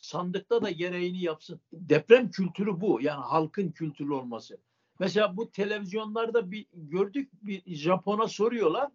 sandıkta 0.00 0.62
da 0.62 0.71
gereğini 0.71 1.23
yapsın. 1.23 1.61
Deprem 1.73 2.30
kültürü 2.30 2.80
bu. 2.80 2.99
Yani 3.02 3.21
halkın 3.21 3.71
kültürü 3.71 4.12
olması. 4.12 4.59
Mesela 4.99 5.37
bu 5.37 5.50
televizyonlarda 5.50 6.50
bir 6.50 6.66
gördük 6.73 7.30
bir 7.42 7.75
Japon'a 7.75 8.28
soruyorlar. 8.28 8.90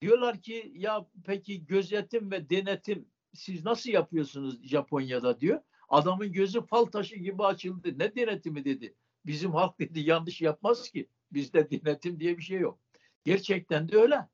Diyorlar 0.00 0.40
ki 0.40 0.72
ya 0.76 1.06
peki 1.24 1.66
gözetim 1.66 2.30
ve 2.30 2.50
denetim 2.50 3.06
siz 3.34 3.64
nasıl 3.64 3.90
yapıyorsunuz 3.90 4.62
Japonya'da 4.62 5.40
diyor. 5.40 5.60
Adamın 5.88 6.32
gözü 6.32 6.66
fal 6.66 6.84
taşı 6.84 7.16
gibi 7.16 7.44
açıldı. 7.44 7.98
Ne 7.98 8.14
denetimi 8.14 8.64
dedi. 8.64 8.94
Bizim 9.26 9.52
halk 9.52 9.78
dedi 9.78 10.00
yanlış 10.00 10.40
yapmaz 10.40 10.90
ki. 10.90 11.08
Bizde 11.32 11.70
denetim 11.70 12.20
diye 12.20 12.38
bir 12.38 12.42
şey 12.42 12.58
yok. 12.58 12.78
Gerçekten 13.24 13.88
de 13.88 13.96
öyle. 13.96 14.28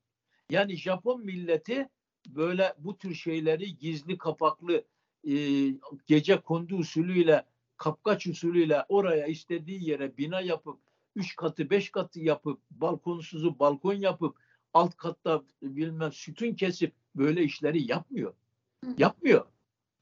Yani 0.51 0.77
Japon 0.77 1.25
milleti 1.25 1.89
böyle 2.29 2.75
bu 2.79 2.99
tür 2.99 3.15
şeyleri 3.15 3.79
gizli 3.79 4.19
kapaklı 4.19 4.85
e, 5.29 5.35
gece 6.07 6.41
kondu 6.41 6.77
usulüyle 6.77 7.45
kapkaç 7.77 8.27
usulüyle 8.27 8.85
oraya 8.89 9.27
istediği 9.27 9.89
yere 9.91 10.17
bina 10.17 10.41
yapıp 10.41 10.79
üç 11.17 11.37
katı 11.37 11.71
beş 11.71 11.91
katı 11.91 12.21
yapıp 12.21 12.61
balkonsuzu 12.71 13.59
balkon 13.59 13.95
yapıp 13.95 14.37
alt 14.75 14.97
katta 14.97 15.43
bilmem 15.63 16.13
sütun 16.13 16.55
kesip 16.55 16.93
böyle 17.17 17.43
işleri 17.43 17.91
yapmıyor. 17.91 18.35
Yapmıyor. 18.99 19.45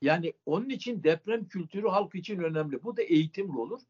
Yani 0.02 0.32
onun 0.46 0.68
için 0.68 1.02
deprem 1.02 1.48
kültürü 1.48 1.88
halk 1.88 2.14
için 2.14 2.38
önemli. 2.38 2.84
Bu 2.84 2.96
da 2.96 3.02
eğitimli 3.02 3.58
olur. 3.58 3.80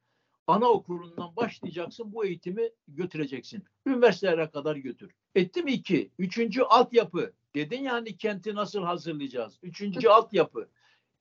Anaokulundan 0.46 1.36
başlayacaksın 1.36 2.12
bu 2.12 2.24
eğitimi 2.24 2.70
götüreceksin. 2.88 3.64
Üniversitelere 3.86 4.50
kadar 4.50 4.76
götür. 4.76 5.12
Etti 5.34 5.62
mi 5.62 5.72
iki? 5.72 6.10
Üçüncü 6.18 6.62
altyapı. 6.62 7.32
Dedin 7.54 7.82
ya 7.82 7.92
hani 7.92 8.16
kenti 8.16 8.54
nasıl 8.54 8.82
hazırlayacağız? 8.82 9.58
Üçüncü 9.62 10.08
altyapı. 10.08 10.68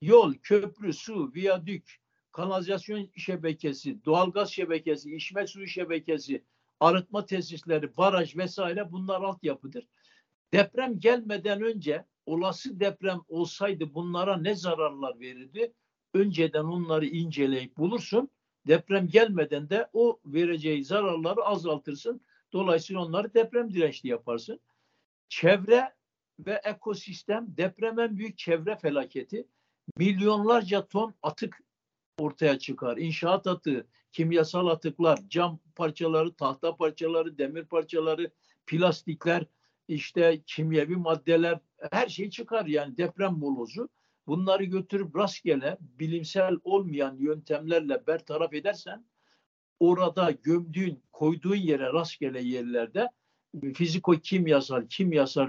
Yol, 0.00 0.34
köprü, 0.42 0.92
su, 0.92 1.32
viyadük, 1.34 2.00
kanalizasyon 2.32 3.10
şebekesi, 3.16 4.04
doğalgaz 4.04 4.50
şebekesi, 4.50 5.16
içme 5.16 5.46
suyu 5.46 5.66
şebekesi, 5.66 6.44
arıtma 6.80 7.26
tesisleri, 7.26 7.96
baraj 7.96 8.36
vesaire 8.36 8.92
bunlar 8.92 9.22
altyapıdır. 9.22 9.88
Deprem 10.52 11.00
gelmeden 11.00 11.62
önce 11.62 12.04
olası 12.26 12.80
deprem 12.80 13.20
olsaydı 13.28 13.94
bunlara 13.94 14.36
ne 14.36 14.54
zararlar 14.54 15.20
verirdi? 15.20 15.72
Önceden 16.14 16.64
onları 16.64 17.06
inceleyip 17.06 17.76
bulursun. 17.76 18.30
Deprem 18.66 19.08
gelmeden 19.08 19.70
de 19.70 19.88
o 19.92 20.20
vereceği 20.24 20.84
zararları 20.84 21.42
azaltırsın. 21.44 22.20
Dolayısıyla 22.52 23.02
onları 23.02 23.34
deprem 23.34 23.72
dirençli 23.72 24.08
yaparsın. 24.08 24.60
Çevre 25.28 25.94
ve 26.38 26.60
ekosistem 26.64 27.46
depremen 27.56 28.18
büyük 28.18 28.38
çevre 28.38 28.76
felaketi. 28.76 29.46
Milyonlarca 29.98 30.86
ton 30.86 31.14
atık 31.22 31.60
ortaya 32.18 32.58
çıkar. 32.58 32.96
İnşaat 32.96 33.46
atığı, 33.46 33.86
kimyasal 34.12 34.66
atıklar, 34.66 35.18
cam 35.28 35.58
parçaları, 35.74 36.34
tahta 36.34 36.76
parçaları, 36.76 37.38
demir 37.38 37.64
parçaları, 37.64 38.30
plastikler, 38.66 39.46
işte 39.88 40.42
kimyevi 40.46 40.96
maddeler 40.96 41.60
her 41.90 42.08
şey 42.08 42.30
çıkar 42.30 42.66
yani 42.66 42.96
deprem 42.96 43.32
molozu. 43.32 43.88
Bunları 44.26 44.64
götürüp 44.64 45.16
rastgele 45.16 45.78
bilimsel 45.80 46.56
olmayan 46.64 47.16
yöntemlerle 47.16 48.06
bertaraf 48.06 48.54
edersen 48.54 49.04
orada 49.80 50.30
gömdüğün, 50.30 51.02
koyduğun 51.12 51.56
yere 51.56 51.92
rastgele 51.92 52.42
yerlerde 52.42 53.08
fiziko 53.74 54.12
kimyasal, 54.12 54.86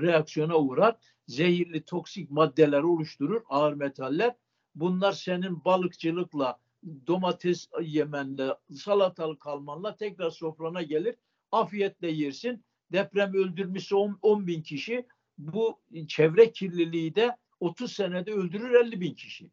reaksiyona 0.01 0.55
uğrar. 0.55 0.95
Zehirli 1.27 1.83
toksik 1.83 2.31
maddeler 2.31 2.81
oluşturur, 2.81 3.41
ağır 3.49 3.73
metaller. 3.73 4.35
Bunlar 4.75 5.11
senin 5.11 5.65
balıkçılıkla, 5.65 6.59
domates 7.07 7.69
yemenle, 7.81 8.53
salatalık 8.73 9.47
almanla 9.47 9.95
tekrar 9.95 10.29
sofrana 10.29 10.81
gelir. 10.81 11.15
Afiyetle 11.51 12.11
yersin. 12.11 12.63
Deprem 12.91 13.33
öldürmüşse 13.33 13.95
10, 13.95 14.19
10 14.21 14.47
bin 14.47 14.61
kişi. 14.61 15.05
Bu 15.37 15.79
çevre 16.07 16.51
kirliliği 16.51 17.15
de 17.15 17.37
30 17.59 17.91
senede 17.91 18.33
öldürür 18.33 18.71
50 18.71 19.01
bin 19.01 19.13
kişi. 19.13 19.51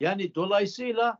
Yani 0.00 0.34
dolayısıyla 0.34 1.18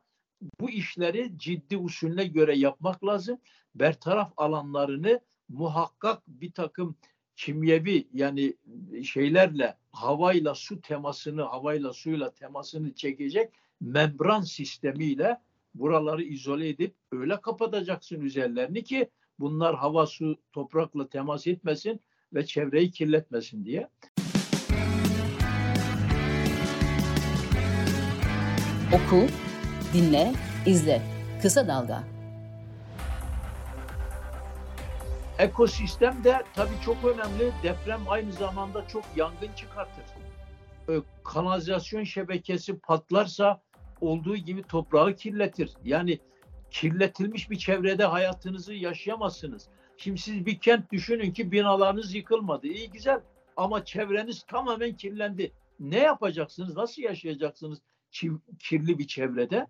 bu 0.59 0.69
işleri 0.69 1.31
ciddi 1.37 1.77
usulüne 1.77 2.25
göre 2.25 2.57
yapmak 2.57 3.05
lazım. 3.05 3.39
Bertaraf 3.75 4.33
alanlarını 4.37 5.21
muhakkak 5.49 6.23
bir 6.27 6.51
takım 6.51 6.95
kimyevi 7.35 8.07
yani 8.13 8.53
şeylerle 9.03 9.77
havayla 9.91 10.55
su 10.55 10.81
temasını 10.81 11.41
havayla 11.41 11.93
suyla 11.93 12.31
temasını 12.31 12.93
çekecek 12.93 13.53
membran 13.81 14.41
sistemiyle 14.41 15.41
buraları 15.75 16.23
izole 16.23 16.69
edip 16.69 16.95
öyle 17.11 17.41
kapatacaksın 17.41 18.21
üzerlerini 18.21 18.83
ki 18.83 19.09
bunlar 19.39 19.75
hava 19.75 20.05
su 20.05 20.37
toprakla 20.53 21.09
temas 21.09 21.47
etmesin 21.47 21.99
ve 22.33 22.45
çevreyi 22.45 22.91
kirletmesin 22.91 23.65
diye. 23.65 23.89
Oku, 28.93 29.27
dinle, 29.93 30.33
izle. 30.65 31.01
Kısa 31.41 31.67
Dalga. 31.67 32.16
Ekosistem 35.39 36.23
de 36.23 36.43
tabii 36.55 36.81
çok 36.85 37.05
önemli. 37.05 37.51
Deprem 37.63 38.01
aynı 38.07 38.31
zamanda 38.31 38.87
çok 38.87 39.03
yangın 39.15 39.53
çıkartır. 39.55 40.03
Kanalizasyon 41.23 42.03
şebekesi 42.03 42.79
patlarsa 42.79 43.61
olduğu 44.01 44.37
gibi 44.37 44.63
toprağı 44.63 45.15
kirletir. 45.15 45.71
Yani 45.83 46.19
kirletilmiş 46.71 47.49
bir 47.49 47.57
çevrede 47.57 48.05
hayatınızı 48.05 48.73
yaşayamazsınız. 48.73 49.67
Şimdi 49.97 50.21
siz 50.21 50.45
bir 50.45 50.59
kent 50.59 50.91
düşünün 50.91 51.33
ki 51.33 51.51
binalarınız 51.51 52.13
yıkılmadı. 52.13 52.67
İyi 52.67 52.89
güzel 52.89 53.21
ama 53.57 53.85
çevreniz 53.85 54.43
tamamen 54.43 54.95
kirlendi. 54.95 55.51
Ne 55.79 55.99
yapacaksınız? 55.99 56.75
Nasıl 56.75 57.01
yaşayacaksınız 57.01 57.81
kirli 58.59 58.99
bir 58.99 59.07
çevrede? 59.07 59.67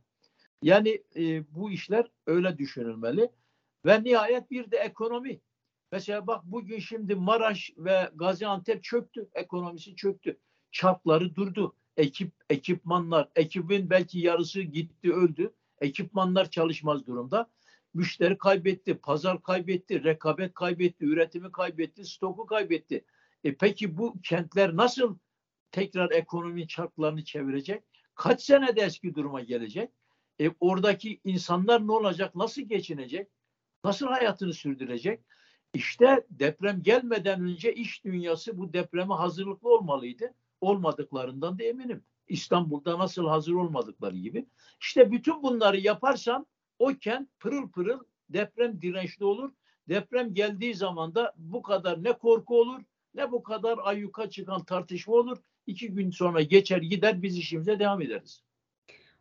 Yani 0.62 1.02
e, 1.16 1.56
bu 1.56 1.72
işler 1.72 2.06
öyle 2.26 2.58
düşünülmeli. 2.58 3.30
Ve 3.86 4.04
nihayet 4.04 4.52
bir 4.52 4.72
de 4.72 4.78
ekonomi. 4.78 5.40
Mesela 5.92 6.28
bak 6.28 6.44
bugün 6.44 6.80
şimdi 6.80 7.16
Maraş 7.16 7.72
ve 7.78 8.10
Gaziantep 8.16 8.84
çöktü. 8.84 9.30
Ekonomisi 9.34 9.96
çöktü. 9.96 10.40
Çarkları 10.72 11.36
durdu. 11.36 11.76
Ekip, 11.98 12.34
ekipmanlar, 12.50 13.30
ekibin 13.36 13.90
belki 13.90 14.20
yarısı 14.20 14.62
gitti 14.62 15.14
öldü. 15.14 15.54
Ekipmanlar 15.82 16.50
çalışmaz 16.50 17.08
durumda. 17.08 17.50
Müşteri 17.94 18.38
kaybetti, 18.38 18.98
pazar 18.98 19.44
kaybetti, 19.44 20.04
rekabet 20.04 20.54
kaybetti, 20.54 21.06
üretimi 21.06 21.52
kaybetti, 21.52 22.06
stoku 22.06 22.46
kaybetti. 22.46 23.06
E 23.44 23.56
peki 23.56 23.98
bu 23.98 24.22
kentler 24.22 24.76
nasıl 24.76 25.18
tekrar 25.72 26.12
ekonomi 26.12 26.68
çarklarını 26.68 27.24
çevirecek? 27.24 27.84
Kaç 28.16 28.42
senede 28.42 28.82
eski 28.82 29.16
duruma 29.16 29.42
gelecek? 29.42 29.92
E 30.42 30.50
oradaki 30.60 31.20
insanlar 31.24 31.88
ne 31.88 31.92
olacak? 31.92 32.36
Nasıl 32.36 32.62
geçinecek? 32.62 33.28
Nasıl 33.84 34.08
hayatını 34.08 34.54
sürdürecek? 34.54 35.24
İşte 35.74 36.26
deprem 36.30 36.84
gelmeden 36.84 37.42
önce 37.42 37.74
iş 37.74 38.06
dünyası 38.06 38.58
bu 38.58 38.74
depreme 38.74 39.14
hazırlıklı 39.14 39.70
olmalıydı. 39.70 40.34
Olmadıklarından 40.62 41.60
da 41.60 41.64
eminim. 41.64 42.04
İstanbul'da 42.28 43.00
nasıl 43.00 43.28
hazır 43.28 43.54
olmadıkları 43.54 44.18
gibi. 44.18 44.46
İşte 44.82 45.12
bütün 45.12 45.44
bunları 45.44 45.78
yaparsan 45.78 46.46
o 46.80 46.88
kent 46.88 47.30
pırıl 47.40 47.70
pırıl 47.70 48.00
deprem 48.30 48.82
dirençli 48.82 49.26
olur. 49.26 49.52
Deprem 49.90 50.34
geldiği 50.34 50.76
zaman 50.76 51.16
da 51.16 51.34
bu 51.38 51.62
kadar 51.62 52.04
ne 52.04 52.14
korku 52.14 52.62
olur 52.62 52.82
ne 53.18 53.32
bu 53.32 53.44
kadar 53.44 53.80
ayyuka 53.84 54.30
çıkan 54.30 54.64
tartışma 54.64 55.14
olur. 55.14 55.38
İki 55.68 55.92
gün 55.92 56.12
sonra 56.12 56.42
geçer 56.42 56.78
gider 56.78 57.22
biz 57.22 57.38
işimize 57.38 57.80
devam 57.80 58.02
ederiz. 58.02 58.44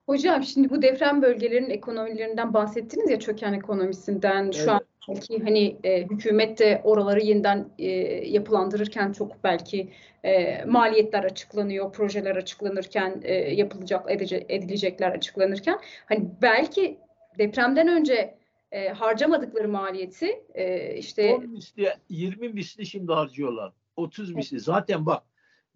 Hocam 0.06 0.42
şimdi 0.42 0.70
bu 0.70 0.82
deprem 0.82 1.22
bölgelerinin 1.22 1.70
ekonomilerinden 1.70 2.54
bahsettiniz 2.54 3.10
ya 3.10 3.20
çöken 3.20 3.52
ekonomisinden 3.52 4.44
evet. 4.44 4.54
şu 4.54 4.72
an 4.72 4.80
belki 5.08 5.42
hani 5.42 5.76
e, 5.84 6.02
hükümet 6.02 6.58
de 6.58 6.80
oraları 6.84 7.20
yeniden 7.20 7.68
e, 7.78 7.88
yapılandırırken 8.28 9.12
çok 9.12 9.44
belki 9.44 9.92
e, 10.24 10.64
maliyetler 10.64 11.24
açıklanıyor, 11.24 11.92
projeler 11.92 12.36
açıklanırken 12.36 13.20
e, 13.22 13.34
yapılacak 13.34 14.10
edice, 14.10 14.46
edilecekler 14.48 15.10
açıklanırken 15.10 15.78
hani 16.06 16.28
belki 16.42 16.98
depremden 17.38 17.88
önce 17.88 18.38
e, 18.72 18.88
harcamadıkları 18.88 19.68
maliyeti 19.68 20.42
e, 20.54 20.94
işte 20.96 21.34
10 21.34 21.46
misli 21.50 21.90
20 22.08 22.48
misli 22.48 22.86
şimdi 22.86 23.12
harcıyorlar. 23.12 23.72
30 23.96 24.34
misli. 24.34 24.60
Zaten 24.60 25.06
bak 25.06 25.22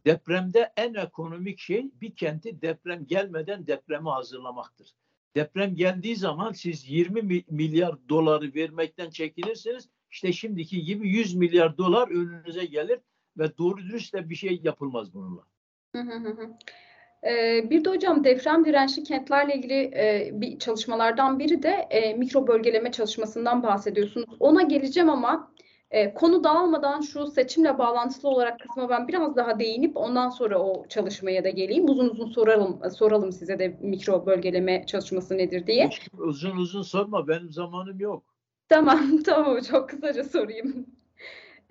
Depremde 0.06 0.72
en 0.76 0.94
ekonomik 0.94 1.58
şey 1.58 1.90
bir 2.00 2.14
kenti 2.14 2.62
deprem 2.62 3.06
gelmeden 3.06 3.66
depreme 3.66 4.10
hazırlamaktır. 4.10 4.94
Deprem 5.36 5.74
geldiği 5.74 6.16
zaman 6.16 6.52
siz 6.52 6.90
20 6.90 7.44
milyar 7.50 8.08
doları 8.08 8.54
vermekten 8.54 9.10
çekilirsiniz. 9.10 9.88
İşte 10.10 10.32
şimdiki 10.32 10.84
gibi 10.84 11.08
100 11.08 11.34
milyar 11.34 11.78
dolar 11.78 12.08
önünüze 12.08 12.64
gelir 12.64 12.98
ve 13.38 13.58
doğru 13.58 13.78
dürüst 13.78 14.14
de 14.14 14.30
bir 14.30 14.34
şey 14.34 14.60
yapılmaz 14.62 15.14
bununla. 15.14 15.42
Ee, 17.24 17.70
bir 17.70 17.84
de 17.84 17.90
hocam 17.90 18.24
deprem 18.24 18.64
dirençli 18.64 19.02
kentlerle 19.02 19.54
ilgili 19.54 19.74
e, 19.74 20.30
bir 20.32 20.58
çalışmalardan 20.58 21.38
biri 21.38 21.62
de 21.62 21.68
e, 21.68 22.14
mikro 22.14 22.46
bölgeleme 22.46 22.92
çalışmasından 22.92 23.62
bahsediyorsunuz. 23.62 24.36
Ona 24.40 24.62
geleceğim 24.62 25.10
ama 25.10 25.52
e, 25.90 26.14
konu 26.14 26.44
dağılmadan 26.44 27.00
şu 27.00 27.26
seçimle 27.26 27.78
bağlantılı 27.78 28.30
olarak 28.30 28.60
kısma 28.60 28.88
ben 28.88 29.08
biraz 29.08 29.36
daha 29.36 29.58
değinip 29.58 29.96
ondan 29.96 30.30
sonra 30.30 30.58
o 30.58 30.86
çalışmaya 30.88 31.44
da 31.44 31.50
geleyim. 31.50 31.88
Uzun 31.88 32.08
uzun 32.08 32.30
soralım 32.30 32.80
soralım 32.90 33.32
size 33.32 33.58
de 33.58 33.78
mikro 33.80 34.26
bölgeleme 34.26 34.86
çalışması 34.86 35.38
nedir 35.38 35.66
diye. 35.66 35.88
Hiç 35.88 36.08
uzun 36.18 36.56
uzun 36.56 36.82
sorma 36.82 37.28
benim 37.28 37.52
zamanım 37.52 38.00
yok. 38.00 38.24
Tamam 38.68 39.22
tamam 39.24 39.60
çok 39.60 39.88
kısaca 39.88 40.24
sorayım. 40.24 40.86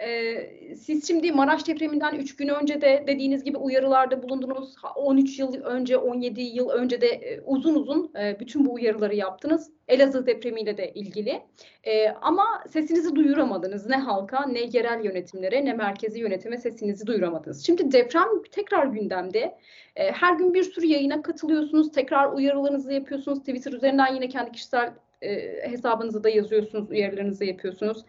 Ee, 0.01 0.75
siz 0.75 1.07
şimdi 1.07 1.31
Maraş 1.31 1.67
depreminden 1.67 2.15
3 2.15 2.35
gün 2.35 2.47
önce 2.47 2.81
de 2.81 3.03
dediğiniz 3.07 3.43
gibi 3.43 3.57
uyarılarda 3.57 4.23
bulundunuz. 4.23 4.75
13 4.95 5.39
yıl 5.39 5.53
önce, 5.63 5.97
17 5.97 6.41
yıl 6.41 6.69
önce 6.69 7.01
de 7.01 7.07
e, 7.07 7.41
uzun 7.41 7.75
uzun 7.75 8.12
e, 8.19 8.39
bütün 8.39 8.65
bu 8.65 8.73
uyarıları 8.73 9.15
yaptınız. 9.15 9.71
Elazığ 9.88 10.25
depremiyle 10.25 10.77
de 10.77 10.93
ilgili. 10.93 11.41
E, 11.83 12.09
ama 12.09 12.45
sesinizi 12.69 13.15
duyuramadınız. 13.15 13.85
Ne 13.85 13.95
halka, 13.95 14.45
ne 14.45 14.59
yerel 14.59 15.05
yönetimlere, 15.05 15.65
ne 15.65 15.73
merkezi 15.73 16.19
yönetime 16.19 16.57
sesinizi 16.57 17.07
duyuramadınız. 17.07 17.65
Şimdi 17.65 17.91
deprem 17.91 18.27
tekrar 18.51 18.85
gündemde. 18.85 19.57
E, 19.95 20.12
her 20.12 20.33
gün 20.33 20.53
bir 20.53 20.63
sürü 20.63 20.85
yayına 20.85 21.21
katılıyorsunuz. 21.21 21.91
Tekrar 21.91 22.31
uyarılarınızı 22.31 22.93
yapıyorsunuz. 22.93 23.39
Twitter 23.39 23.71
üzerinden 23.71 24.13
yine 24.15 24.29
kendi 24.29 24.51
kişisel 24.51 24.93
e, 25.21 25.62
hesabınızı 25.69 26.23
da 26.23 26.29
yazıyorsunuz, 26.29 26.89
uyarılarınızı 26.89 27.45
yapıyorsunuz. 27.45 28.05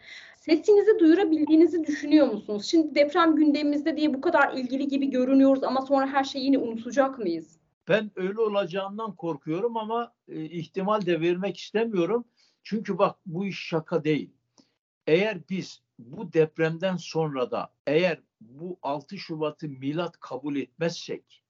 Sesinizi 0.50 0.98
duyurabildiğinizi 0.98 1.86
düşünüyor 1.86 2.26
musunuz? 2.26 2.66
Şimdi 2.66 2.94
deprem 2.94 3.36
gündemimizde 3.36 3.96
diye 3.96 4.14
bu 4.14 4.20
kadar 4.20 4.52
ilgili 4.52 4.88
gibi 4.88 5.10
görünüyoruz 5.10 5.64
ama 5.64 5.80
sonra 5.80 6.06
her 6.06 6.24
şeyi 6.24 6.44
yine 6.44 6.58
unutacak 6.58 7.18
mıyız? 7.18 7.60
Ben 7.88 8.10
öyle 8.16 8.40
olacağından 8.40 9.16
korkuyorum 9.16 9.76
ama 9.76 10.12
e, 10.28 10.44
ihtimal 10.44 11.06
de 11.06 11.20
vermek 11.20 11.56
istemiyorum. 11.56 12.24
Çünkü 12.62 12.98
bak 12.98 13.16
bu 13.26 13.46
iş 13.46 13.58
şaka 13.58 14.04
değil. 14.04 14.30
Eğer 15.06 15.38
biz 15.50 15.82
bu 15.98 16.32
depremden 16.32 16.96
sonra 16.96 17.50
da 17.50 17.72
eğer 17.86 18.20
bu 18.40 18.78
6 18.82 19.18
Şubat'ı 19.18 19.68
milat 19.68 20.20
kabul 20.20 20.56
etmezsek, 20.56 21.44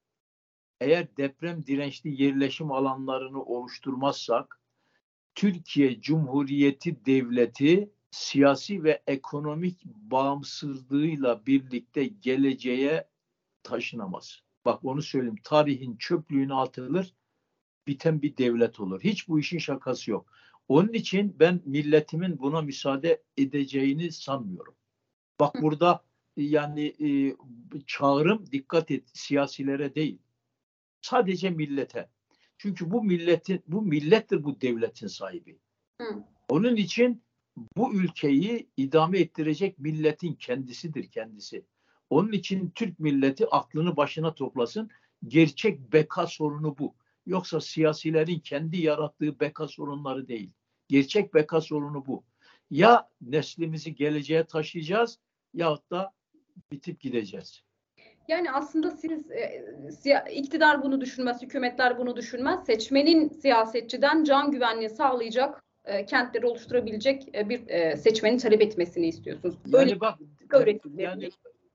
eğer 0.81 1.17
deprem 1.17 1.65
dirençli 1.65 2.23
yerleşim 2.23 2.71
alanlarını 2.71 3.43
oluşturmazsak, 3.43 4.61
Türkiye 5.35 6.01
Cumhuriyeti 6.01 7.05
Devleti 7.05 7.89
siyasi 8.11 8.83
ve 8.83 9.03
ekonomik 9.07 9.85
bağımsızlığıyla 9.85 11.45
birlikte 11.45 12.05
geleceğe 12.05 13.07
taşınamaz. 13.63 14.39
Bak 14.65 14.85
onu 14.85 15.01
söyleyeyim. 15.01 15.39
Tarihin 15.43 15.97
çöplüğüne 15.97 16.53
atılır, 16.53 17.13
biten 17.87 18.21
bir 18.21 18.37
devlet 18.37 18.79
olur. 18.79 19.01
Hiç 19.01 19.27
bu 19.27 19.39
işin 19.39 19.57
şakası 19.57 20.11
yok. 20.11 20.31
Onun 20.67 20.93
için 20.93 21.35
ben 21.39 21.61
milletimin 21.65 22.39
buna 22.39 22.61
müsaade 22.61 23.23
edeceğini 23.37 24.11
sanmıyorum. 24.11 24.75
Bak 25.39 25.61
burada 25.61 26.03
yani 26.37 26.85
e, 26.85 27.35
çağrım 27.87 28.51
dikkat 28.51 28.91
et 28.91 29.03
siyasilere 29.13 29.95
değil. 29.95 30.19
Sadece 31.01 31.49
millete. 31.49 32.09
Çünkü 32.57 32.91
bu 32.91 33.03
milletin 33.03 33.63
bu 33.67 33.81
millettir 33.81 34.43
bu 34.43 34.61
devletin 34.61 35.07
sahibi. 35.07 35.59
Hı. 36.01 36.23
Onun 36.49 36.75
için 36.75 37.23
bu 37.57 37.93
ülkeyi 37.93 38.69
idame 38.77 39.19
ettirecek 39.19 39.79
milletin 39.79 40.33
kendisidir 40.33 41.11
kendisi. 41.11 41.65
Onun 42.09 42.31
için 42.31 42.69
Türk 42.69 42.99
milleti 42.99 43.47
aklını 43.47 43.97
başına 43.97 44.35
toplasın. 44.35 44.89
Gerçek 45.27 45.93
beka 45.93 46.27
sorunu 46.27 46.77
bu. 46.77 46.95
Yoksa 47.25 47.61
siyasilerin 47.61 48.39
kendi 48.39 48.77
yarattığı 48.77 49.39
beka 49.39 49.67
sorunları 49.67 50.27
değil. 50.27 50.51
Gerçek 50.87 51.33
beka 51.33 51.61
sorunu 51.61 52.05
bu. 52.05 52.23
Ya 52.69 53.09
neslimizi 53.21 53.95
geleceğe 53.95 54.43
taşıyacağız 54.43 55.19
yahut 55.53 55.91
da 55.91 56.13
bitip 56.71 56.99
gideceğiz. 56.99 57.63
Yani 58.27 58.51
aslında 58.51 58.91
siz 58.91 59.31
e, 59.31 59.65
iktidar 60.31 60.83
bunu 60.83 61.01
düşünmez, 61.01 61.41
hükümetler 61.41 61.97
bunu 61.97 62.15
düşünmez. 62.15 62.65
Seçmenin 62.65 63.29
siyasetçiden 63.29 64.23
can 64.23 64.51
güvenliği 64.51 64.89
sağlayacak 64.89 65.63
e, 65.85 66.05
kentleri 66.05 66.45
oluşturabilecek 66.45 67.35
e, 67.35 67.49
bir 67.49 67.67
e, 67.67 67.97
seçmenin 67.97 68.37
talep 68.37 68.61
etmesini 68.61 69.07
istiyorsunuz. 69.07 69.55
Böyle 69.65 69.89
yani 69.89 70.01
bak 70.01 70.19
yani 70.97 71.29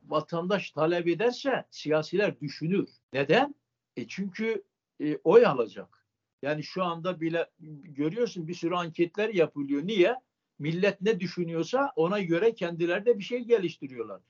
vatandaş 0.07 0.71
talep 0.71 1.07
ederse 1.07 1.65
siyasiler 1.71 2.41
düşünür. 2.41 2.89
Neden? 3.13 3.55
E 3.97 4.09
çünkü 4.09 4.65
e, 5.01 5.17
oy 5.25 5.47
alacak. 5.47 6.07
Yani 6.43 6.63
şu 6.63 6.85
anda 6.85 7.21
bile 7.21 7.47
görüyorsun 7.85 8.49
bir 8.49 8.55
sürü 8.55 8.75
anketler 8.75 9.29
yapılıyor. 9.29 9.87
Niye? 9.87 10.15
Millet 10.59 11.01
ne 11.01 11.21
düşünüyorsa 11.21 11.93
ona 11.97 12.21
göre 12.21 12.55
kendileri 12.55 13.07
de 13.07 13.19
bir 13.19 13.25
şey 13.25 13.45
geliştiriyorlar. 13.45 14.21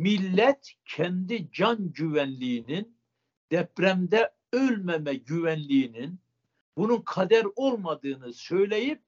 Millet 0.00 0.72
kendi 0.84 1.52
can 1.52 1.92
güvenliğinin 1.92 2.96
depremde 3.52 4.30
ölmeme 4.52 5.14
güvenliğinin 5.14 6.20
bunun 6.76 7.00
kader 7.00 7.46
olmadığını 7.56 8.32
söyleyip 8.32 9.00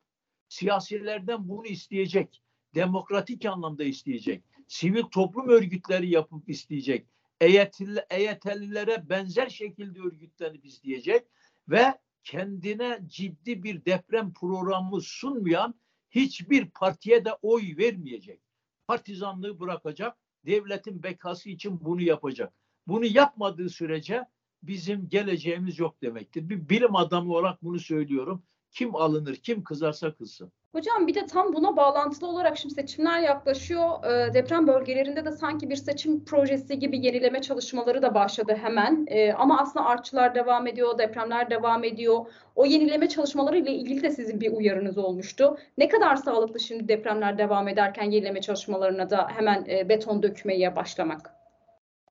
siyasilerden 0.55 1.49
bunu 1.49 1.67
isteyecek. 1.67 2.43
Demokratik 2.75 3.47
anlamda 3.47 3.85
isteyecek. 3.85 4.45
Sivil 4.69 5.03
toplum 5.03 5.49
örgütleri 5.49 6.11
yapıp 6.11 6.49
isteyecek. 6.49 7.07
EYT'li, 7.41 8.05
EYT'lilere 8.11 9.09
benzer 9.09 9.49
şekilde 9.49 10.01
örgütlenip 10.01 10.65
isteyecek 10.65 11.27
ve 11.69 11.99
kendine 12.25 13.01
ciddi 13.07 13.63
bir 13.63 13.85
deprem 13.85 14.33
programı 14.33 15.01
sunmayan 15.01 15.75
hiçbir 16.11 16.71
partiye 16.71 17.25
de 17.25 17.33
oy 17.43 17.77
vermeyecek. 17.77 18.41
Partizanlığı 18.87 19.61
bırakacak, 19.61 20.17
devletin 20.47 21.03
bekası 21.03 21.51
için 21.51 21.85
bunu 21.85 22.03
yapacak. 22.03 22.53
Bunu 22.87 23.05
yapmadığı 23.05 23.69
sürece 23.69 24.25
bizim 24.63 25.09
geleceğimiz 25.09 25.79
yok 25.79 26.03
demektir. 26.03 26.49
Bir 26.49 26.69
bilim 26.69 26.97
adamı 26.97 27.33
olarak 27.33 27.63
bunu 27.63 27.79
söylüyorum. 27.79 28.43
Kim 28.75 28.97
alınır, 28.97 29.37
kim 29.37 29.65
kızarsa 29.65 30.15
kızsın. 30.15 30.53
Hocam 30.73 31.07
bir 31.07 31.15
de 31.15 31.27
tam 31.27 31.53
buna 31.53 31.77
bağlantılı 31.77 32.29
olarak 32.29 32.59
şimdi 32.59 32.75
seçimler 32.75 33.21
yaklaşıyor. 33.21 34.05
E, 34.05 34.35
deprem 34.35 34.67
bölgelerinde 34.67 35.25
de 35.25 35.33
sanki 35.33 35.71
bir 35.71 35.77
seçim 35.77 36.25
projesi 36.25 36.79
gibi 36.79 37.07
yenileme 37.07 37.43
çalışmaları 37.43 38.03
da 38.03 38.15
başladı 38.15 38.59
hemen. 38.63 39.07
E, 39.09 39.33
ama 39.33 39.61
aslında 39.61 39.87
artçılar 39.87 40.35
devam 40.35 40.67
ediyor, 40.67 40.99
depremler 40.99 41.51
devam 41.51 41.85
ediyor. 41.85 42.27
O 42.57 42.65
yenileme 42.65 43.09
çalışmaları 43.09 43.59
ile 43.59 43.73
ilgili 43.73 44.03
de 44.03 44.11
sizin 44.11 44.41
bir 44.41 44.53
uyarınız 44.53 44.99
olmuştu. 44.99 45.57
Ne 45.79 45.89
kadar 45.89 46.17
sağlıklı 46.17 46.61
şimdi 46.61 46.89
depremler 46.89 47.39
devam 47.39 47.69
ederken 47.69 48.11
yenileme 48.11 48.41
çalışmalarına 48.41 49.11
da 49.11 49.29
hemen 49.29 49.65
e, 49.69 49.89
beton 49.89 50.23
dökmeye 50.23 50.77
başlamak? 50.77 51.44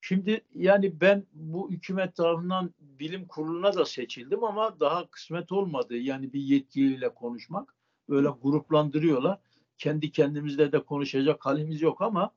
Şimdi 0.06 0.42
yani 0.56 1.02
ben 1.02 1.26
bu 1.34 1.72
hükümet 1.72 2.16
tarafından 2.16 2.74
bilim 2.80 3.28
kuruluna 3.28 3.74
da 3.74 3.86
seçildim 3.86 4.44
ama 4.44 4.80
daha 4.80 5.08
kısmet 5.08 5.52
olmadı. 5.52 5.98
Yani 5.98 6.34
bir 6.34 6.42
yetkiliyle 6.42 7.14
konuşmak. 7.14 7.76
Böyle 8.10 8.28
gruplandırıyorlar. 8.42 9.40
Kendi 9.78 10.12
kendimizle 10.12 10.72
de 10.72 10.84
konuşacak 10.84 11.46
halimiz 11.46 11.82
yok 11.82 12.02
ama 12.02 12.32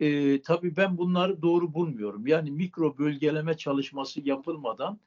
e, 0.00 0.42
tabii 0.42 0.76
ben 0.76 0.98
bunları 0.98 1.42
doğru 1.42 1.74
bulmuyorum. 1.74 2.26
Yani 2.26 2.50
mikro 2.50 2.98
bölgeleme 2.98 3.56
çalışması 3.56 4.20
yapılmadan 4.20 5.00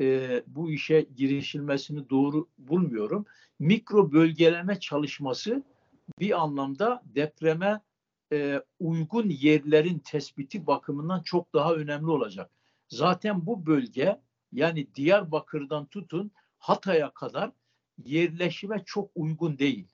e, 0.00 0.42
bu 0.46 0.70
işe 0.70 1.06
girişilmesini 1.16 2.10
doğru 2.10 2.48
bulmuyorum. 2.58 3.26
Mikro 3.58 4.12
bölgeleme 4.12 4.80
çalışması 4.80 5.62
bir 6.20 6.42
anlamda 6.42 7.02
depreme 7.14 7.80
e, 8.32 8.62
uygun 8.80 9.28
yerlerin 9.28 9.98
tespiti 9.98 10.66
bakımından 10.66 11.22
çok 11.22 11.54
daha 11.54 11.74
önemli 11.74 12.10
olacak. 12.10 12.50
Zaten 12.88 13.46
bu 13.46 13.66
bölge 13.66 14.20
yani 14.52 14.94
Diyarbakır'dan 14.94 15.86
tutun 15.86 16.30
Hatay'a 16.58 17.10
kadar 17.10 17.50
yerleşime 18.04 18.82
çok 18.86 19.10
uygun 19.14 19.58
değil. 19.58 19.88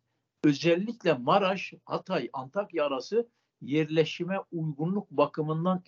Özellikle 0.44 1.12
Maraş, 1.12 1.73
Hatay, 1.85 2.31
Antakya 2.33 2.87
arası 2.87 3.29
yerleşime 3.61 4.38
uygunluk 4.53 5.11
bakımından 5.11 5.83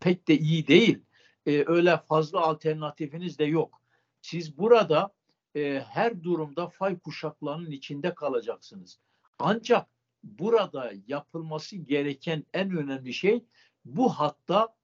pek 0.00 0.28
de 0.28 0.38
iyi 0.38 0.66
değil. 0.66 1.02
Ee, 1.46 1.64
öyle 1.66 1.96
fazla 1.96 2.40
alternatifiniz 2.40 3.38
de 3.38 3.44
yok. 3.44 3.82
Siz 4.22 4.58
burada 4.58 5.14
e, 5.56 5.84
her 5.88 6.22
durumda 6.22 6.68
fay 6.68 6.98
kuşaklarının 6.98 7.70
içinde 7.70 8.14
kalacaksınız. 8.14 8.98
Ancak 9.38 9.86
burada 10.38 10.92
yapılması 11.06 11.76
gereken 11.76 12.44
en 12.54 12.70
önemli 12.70 13.14
şey 13.14 13.44
bu 13.84 14.08
hatta 14.08 14.74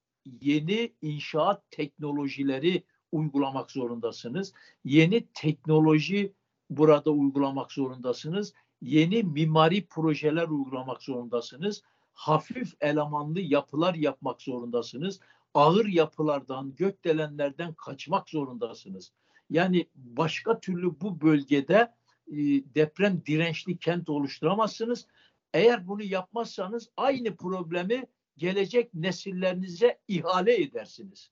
yeni 0.41 0.93
inşaat 1.03 1.71
teknolojileri 1.71 2.85
uygulamak 3.13 3.71
zorundasınız. 3.71 4.53
Yeni 4.85 5.27
teknoloji 5.35 6.33
burada 6.71 7.11
uygulamak 7.11 7.73
zorundasınız. 7.73 8.55
Yeni 8.83 9.23
mimari 9.23 9.87
projeler 9.87 10.49
uygulamak 10.49 11.03
zorundasınız. 11.03 11.83
hafif 12.13 12.75
elemanlı 12.81 13.41
yapılar 13.41 13.95
yapmak 13.95 14.43
zorundasınız. 14.43 15.21
Ağır 15.55 15.87
yapılardan, 15.87 16.75
gökdelenlerden 16.77 17.75
kaçmak 17.75 18.31
zorundasınız. 18.31 19.13
Yani 19.51 19.87
başka 19.95 20.61
türlü 20.61 21.01
bu 21.01 21.21
bölgede 21.21 21.93
e, 22.29 22.37
deprem 22.75 23.23
dirençli 23.27 23.77
kent 23.79 24.09
oluşturamazsınız. 24.09 25.07
Eğer 25.55 25.89
bunu 25.89 26.03
yapmazsanız 26.03 26.89
aynı 26.97 27.37
problemi 27.37 28.07
gelecek 28.37 28.95
nesillerinize 28.95 29.99
ihale 30.09 30.63
edersiniz. 30.63 31.31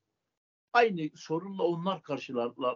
Aynı 0.72 1.10
sorunla 1.14 1.62
onlar 1.62 2.02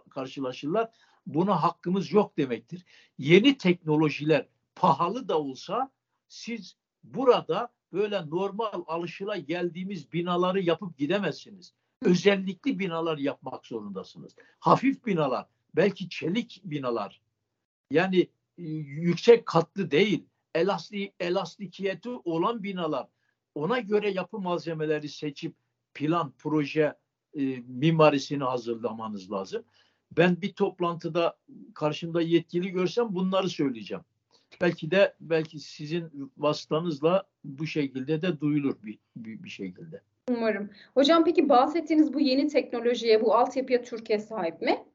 karşılaşırlar. 0.09 0.89
Buna 1.25 1.63
hakkımız 1.63 2.11
yok 2.11 2.37
demektir. 2.37 2.85
Yeni 3.17 3.57
teknolojiler 3.57 4.47
pahalı 4.75 5.27
da 5.27 5.39
olsa 5.39 5.91
siz 6.27 6.75
burada 7.03 7.73
böyle 7.93 8.29
normal 8.29 8.83
alışıla 8.87 9.37
geldiğimiz 9.37 10.13
binaları 10.13 10.61
yapıp 10.61 10.97
gidemezsiniz. 10.97 11.73
Özellikli 12.01 12.79
binalar 12.79 13.17
yapmak 13.17 13.65
zorundasınız. 13.65 14.35
Hafif 14.59 15.05
binalar, 15.05 15.45
belki 15.75 16.09
çelik 16.09 16.61
binalar. 16.63 17.21
Yani 17.91 18.19
e, 18.57 18.63
yüksek 18.63 19.45
katlı 19.45 19.91
değil, 19.91 20.25
elastik, 20.55 21.13
elastikiyeti 21.19 22.09
olan 22.09 22.63
binalar. 22.63 23.07
Ona 23.55 23.79
göre 23.79 24.09
yapı 24.09 24.39
malzemeleri 24.39 25.09
seçip 25.09 25.55
plan, 25.93 26.33
proje, 26.37 26.93
e, 27.33 27.41
mimarisini 27.67 28.43
hazırlamanız 28.43 29.31
lazım. 29.31 29.63
Ben 30.11 30.41
bir 30.41 30.53
toplantıda 30.53 31.37
karşımda 31.75 32.21
yetkili 32.21 32.69
görsem 32.69 33.15
bunları 33.15 33.49
söyleyeceğim. 33.49 34.03
Belki 34.61 34.91
de 34.91 35.15
belki 35.19 35.59
sizin 35.59 36.31
vasıtanızla 36.37 37.23
bu 37.43 37.67
şekilde 37.67 38.21
de 38.21 38.39
duyulur 38.39 38.75
bir, 38.83 38.99
bir, 39.15 39.43
bir 39.43 39.49
şekilde. 39.49 40.01
Umarım. 40.29 40.69
Hocam 40.93 41.25
peki 41.25 41.49
bahsettiğiniz 41.49 42.13
bu 42.13 42.19
yeni 42.19 42.47
teknolojiye, 42.47 43.21
bu 43.21 43.35
altyapıya 43.35 43.83
Türkiye 43.83 44.19
sahip 44.19 44.61
mi? 44.61 44.85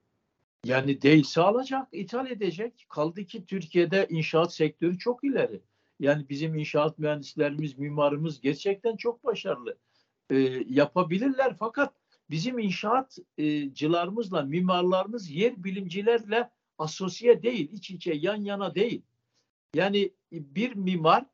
Yani 0.64 1.03
değilse 1.03 1.40
alacak, 1.40 1.88
ithal 1.92 2.31
edecek. 2.31 2.87
Kaldı 2.88 3.25
ki 3.25 3.46
Türkiye'de 3.46 4.07
inşaat 4.11 4.55
sektörü 4.55 4.98
çok 4.98 5.25
ileri. 5.25 5.61
Yani 6.01 6.29
bizim 6.29 6.55
inşaat 6.55 6.98
mühendislerimiz, 6.98 7.79
mimarımız 7.79 8.40
gerçekten 8.40 8.96
çok 8.96 9.25
başarılı. 9.25 9.79
Ee, 10.31 10.37
yapabilirler 10.68 11.57
fakat 11.59 11.94
bizim 12.31 12.59
inşaatçılarımızla, 12.59 14.42
mimarlarımız 14.42 15.31
yer 15.31 15.64
bilimcilerle 15.64 16.51
asosiye 16.79 17.42
değil, 17.42 17.72
iç 17.72 17.90
içe, 17.90 18.12
yan 18.12 18.37
yana 18.44 18.75
değil. 18.75 19.03
Yani 19.75 20.11
bir 20.33 20.75
mimar 20.75 21.25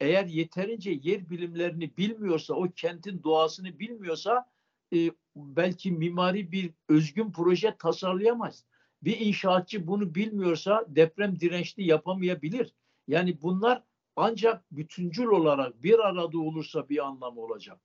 eğer 0.00 0.26
yeterince 0.26 1.00
yer 1.02 1.30
bilimlerini 1.30 1.96
bilmiyorsa, 1.96 2.54
o 2.54 2.68
kentin 2.76 3.22
doğasını 3.22 3.78
bilmiyorsa 3.78 4.50
e, 4.94 5.10
belki 5.36 5.92
mimari 5.92 6.52
bir 6.52 6.70
özgün 6.88 7.32
proje 7.32 7.76
tasarlayamaz. 7.78 8.64
Bir 9.02 9.20
inşaatçı 9.20 9.86
bunu 9.86 10.14
bilmiyorsa 10.14 10.84
deprem 10.88 11.40
dirençli 11.40 11.84
yapamayabilir. 11.84 12.74
Yani 13.08 13.42
bunlar 13.42 13.82
ancak 14.16 14.64
bütüncül 14.72 15.26
olarak 15.26 15.82
bir 15.82 15.98
arada 15.98 16.38
olursa 16.38 16.88
bir 16.88 17.06
anlamı 17.06 17.40
olacak. 17.40 17.80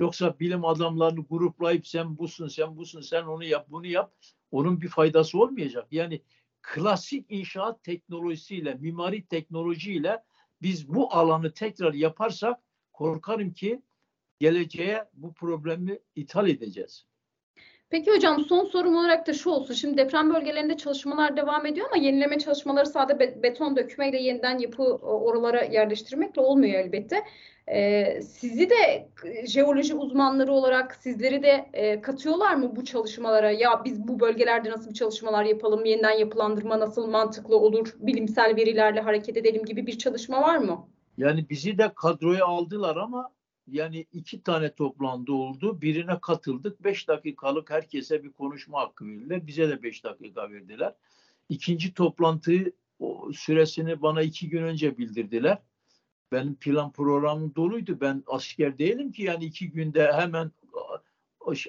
Yoksa 0.00 0.38
bilim 0.40 0.64
adamlarını 0.64 1.24
gruplayıp 1.30 1.86
sen 1.86 2.18
busun, 2.18 2.48
sen 2.48 2.76
busun, 2.76 3.00
sen 3.00 3.22
onu 3.22 3.44
yap, 3.44 3.66
bunu 3.70 3.86
yap. 3.86 4.14
Onun 4.50 4.80
bir 4.80 4.88
faydası 4.88 5.38
olmayacak. 5.38 5.88
Yani 5.90 6.22
klasik 6.62 7.26
inşaat 7.28 7.84
teknolojisiyle, 7.84 8.74
mimari 8.74 9.26
teknolojiyle 9.26 10.22
biz 10.62 10.88
bu 10.88 11.14
alanı 11.14 11.52
tekrar 11.52 11.94
yaparsak 11.94 12.60
korkarım 12.92 13.52
ki 13.52 13.82
geleceğe 14.42 15.04
bu 15.14 15.32
problemi 15.32 15.98
ithal 16.16 16.48
edeceğiz. 16.48 17.06
Peki 17.90 18.10
hocam 18.10 18.40
son 18.40 18.64
sorum 18.64 18.96
olarak 18.96 19.26
da 19.26 19.32
şu 19.32 19.50
olsun. 19.50 19.74
Şimdi 19.74 19.96
deprem 19.96 20.34
bölgelerinde 20.34 20.76
çalışmalar 20.76 21.36
devam 21.36 21.66
ediyor 21.66 21.86
ama 21.92 22.04
yenileme 22.04 22.38
çalışmaları 22.38 22.86
sadece 22.86 23.42
beton 23.42 23.76
dökmeyle 23.76 24.22
yeniden 24.22 24.58
yapı 24.58 24.82
oralara 25.02 25.62
yerleştirmekle 25.62 26.42
olmuyor 26.42 26.74
elbette. 26.74 27.24
Ee, 27.68 28.20
sizi 28.22 28.70
de 28.70 29.08
jeoloji 29.46 29.94
uzmanları 29.94 30.52
olarak 30.52 30.94
sizleri 30.94 31.42
de 31.42 31.70
e, 31.72 32.00
katıyorlar 32.00 32.54
mı 32.54 32.76
bu 32.76 32.84
çalışmalara? 32.84 33.50
Ya 33.50 33.82
biz 33.84 34.08
bu 34.08 34.20
bölgelerde 34.20 34.70
nasıl 34.70 34.90
bir 34.90 34.94
çalışmalar 34.94 35.44
yapalım, 35.44 35.84
yeniden 35.84 36.18
yapılandırma 36.18 36.80
nasıl 36.80 37.06
mantıklı 37.10 37.56
olur, 37.56 37.94
bilimsel 37.98 38.56
verilerle 38.56 39.00
hareket 39.00 39.36
edelim 39.36 39.64
gibi 39.64 39.86
bir 39.86 39.98
çalışma 39.98 40.42
var 40.42 40.56
mı? 40.56 40.88
Yani 41.18 41.46
bizi 41.50 41.78
de 41.78 41.92
kadroya 41.94 42.46
aldılar 42.46 42.96
ama 42.96 43.30
yani 43.66 44.06
iki 44.12 44.42
tane 44.42 44.74
toplantı 44.74 45.34
oldu. 45.34 45.82
Birine 45.82 46.20
katıldık. 46.20 46.84
Beş 46.84 47.08
dakikalık 47.08 47.70
herkese 47.70 48.24
bir 48.24 48.32
konuşma 48.32 48.80
hakkı 48.80 49.06
verdiler. 49.06 49.46
Bize 49.46 49.68
de 49.68 49.82
beş 49.82 50.04
dakika 50.04 50.50
verdiler. 50.50 50.94
İkinci 51.48 51.94
toplantıyı 51.94 52.72
süresini 53.32 54.02
bana 54.02 54.22
iki 54.22 54.48
gün 54.48 54.62
önce 54.62 54.98
bildirdiler. 54.98 55.58
Benim 56.32 56.54
plan 56.54 56.92
programım 56.92 57.54
doluydu. 57.54 58.00
Ben 58.00 58.22
asker 58.26 58.78
değilim 58.78 59.12
ki 59.12 59.22
yani 59.22 59.44
iki 59.44 59.70
günde 59.70 60.12
hemen 60.12 60.52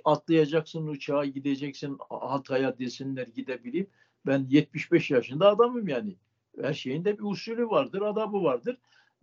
atlayacaksın 0.05 0.87
uçağa 0.87 1.25
gideceksin 1.25 1.97
Hatay'a 2.09 2.79
desinler 2.79 3.27
gidebileyim. 3.27 3.87
Ben 4.25 4.45
75 4.49 5.11
yaşında 5.11 5.49
adamım 5.49 5.87
yani. 5.87 6.15
Her 6.61 6.73
şeyin 6.73 7.05
de 7.05 7.17
bir 7.17 7.23
usulü 7.23 7.69
vardır, 7.69 8.01
adabı 8.01 8.43
vardır. 8.43 8.77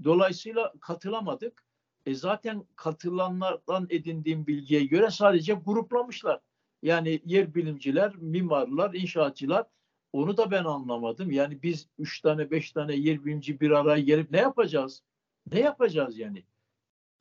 Dolayısıyla 0.05 0.73
katılamadık. 0.81 1.65
E 2.07 2.15
zaten 2.15 2.65
katılanlardan 2.77 3.87
edindiğim 3.91 4.47
bilgiye 4.47 4.85
göre 4.85 5.11
sadece 5.11 5.53
gruplamışlar. 5.53 6.41
Yani 6.83 7.21
yer 7.25 7.55
bilimciler, 7.55 8.17
mimarlar, 8.17 8.95
inşaatçılar 8.95 9.67
onu 10.13 10.37
da 10.37 10.51
ben 10.51 10.65
anlamadım. 10.65 11.31
Yani 11.31 11.63
biz 11.63 11.89
üç 11.99 12.21
tane 12.21 12.51
beş 12.51 12.73
tane 12.73 12.95
yer 12.95 13.25
bilimci 13.25 13.61
bir 13.61 13.71
araya 13.71 14.01
gelip 14.03 14.31
ne 14.31 14.39
yapacağız? 14.39 15.03
Ne 15.53 15.61
yapacağız 15.61 16.19
yani? 16.19 16.45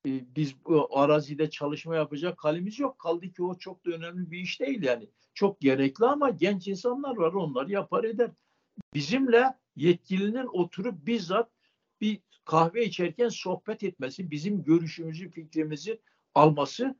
Ee, 0.06 0.36
biz 0.36 0.65
bu 0.65 0.98
arazide 1.00 1.50
çalışma 1.50 1.96
yapacak 1.96 2.44
halimiz 2.44 2.80
yok. 2.80 3.00
Kaldı 3.00 3.30
ki 3.30 3.44
o 3.44 3.58
çok 3.58 3.86
da 3.86 3.92
önemli 3.92 4.32
bir 4.32 4.39
iş 4.39 4.60
değil 4.60 4.84
yani. 4.84 5.10
Çok 5.34 5.62
gerekli 5.62 6.06
ama 6.06 6.30
genç 6.30 6.68
insanlar 6.68 7.18
var 7.18 7.34
onlar 7.34 7.68
yapar 7.68 8.04
eder. 8.04 8.32
Bizimle 8.94 9.54
yetkilinin 9.76 10.48
oturup 10.54 11.06
bizzat 11.06 11.50
kahve 12.50 12.86
içerken 12.86 13.30
sohbet 13.30 13.84
etmesi, 13.84 14.32
bizim 14.32 14.64
görüşümüzü, 14.64 15.30
fikrimizi 15.30 16.00
alması 16.36 16.96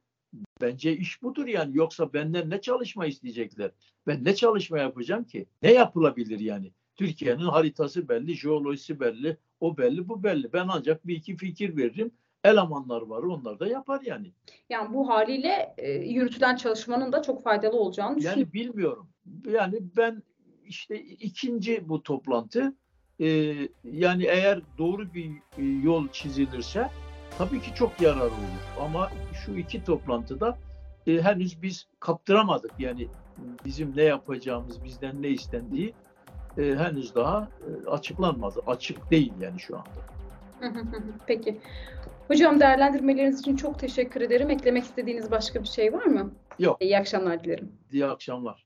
bence 0.62 0.98
iş 0.98 1.22
budur 1.24 1.48
yani. 1.48 1.78
Yoksa 1.78 2.14
benden 2.14 2.50
ne 2.50 2.62
çalışma 2.62 3.06
isteyecekler? 3.06 3.72
Ben 4.08 4.26
ne 4.26 4.36
çalışma 4.36 4.80
yapacağım 4.80 5.24
ki? 5.24 5.46
Ne 5.62 5.74
yapılabilir 5.74 6.40
yani? 6.40 6.72
Türkiye'nin 6.96 7.46
haritası 7.46 8.10
belli, 8.10 8.36
jeolojisi 8.36 9.00
belli, 9.00 9.38
o 9.60 9.78
belli, 9.78 10.10
bu 10.10 10.24
belli. 10.24 10.54
Ben 10.54 10.68
ancak 10.70 11.08
bir 11.08 11.16
iki 11.16 11.38
fikir 11.38 11.78
veririm. 11.78 12.12
Elemanlar 12.44 13.02
var, 13.02 13.24
onlar 13.24 13.60
da 13.60 13.68
yapar 13.68 14.02
yani. 14.02 14.32
Yani 14.70 14.94
bu 14.94 15.10
haliyle 15.10 15.76
e, 15.78 15.92
yürütülen 15.92 16.56
çalışmanın 16.56 17.12
da 17.12 17.22
çok 17.22 17.44
faydalı 17.44 17.78
olacağını 17.78 18.18
düşünüyorum. 18.18 18.40
Yani 18.42 18.54
bilmiyorum. 18.54 19.10
Yani 19.48 19.80
ben 19.98 20.24
işte 20.66 21.02
ikinci 21.02 21.90
bu 21.90 22.04
toplantı 22.04 22.76
e, 23.20 23.28
yani 23.84 24.26
eğer 24.26 24.62
doğru 24.78 25.14
bir 25.14 25.32
e, 25.58 25.64
yol 25.84 26.08
çizilirse 26.12 26.90
tabii 27.38 27.62
ki 27.62 27.72
çok 27.76 28.02
yararlı 28.02 28.24
olur. 28.24 28.82
Ama 28.82 29.10
şu 29.46 29.56
iki 29.56 29.84
toplantıda 29.84 30.58
e, 31.08 31.22
henüz 31.22 31.62
biz 31.62 31.88
kaptıramadık. 32.00 32.72
Yani 32.80 33.08
bizim 33.66 33.98
ne 33.98 34.04
yapacağımız, 34.04 34.84
bizden 34.84 35.22
ne 35.22 35.28
istendiği 35.30 35.94
e, 36.58 36.62
henüz 36.62 37.16
daha 37.16 37.48
e, 37.86 37.90
açıklanmadı. 37.90 38.62
Açık 38.68 39.12
değil 39.12 39.34
yani 39.42 39.60
şu 39.60 39.78
anda. 39.78 39.90
Peki. 41.28 41.60
Hocam 42.28 42.60
değerlendirmeleriniz 42.60 43.40
için 43.40 43.56
çok 43.56 43.80
teşekkür 43.80 44.22
ederim. 44.22 44.50
Eklemek 44.50 44.84
istediğiniz 44.84 45.32
başka 45.32 45.64
bir 45.64 45.68
şey 45.68 45.94
var 45.94 46.06
mı? 46.06 46.32
Yok. 46.60 46.78
İyi 46.80 46.98
akşamlar 46.98 47.44
dilerim. 47.44 47.72
İyi 47.92 48.06
akşamlar. 48.06 48.66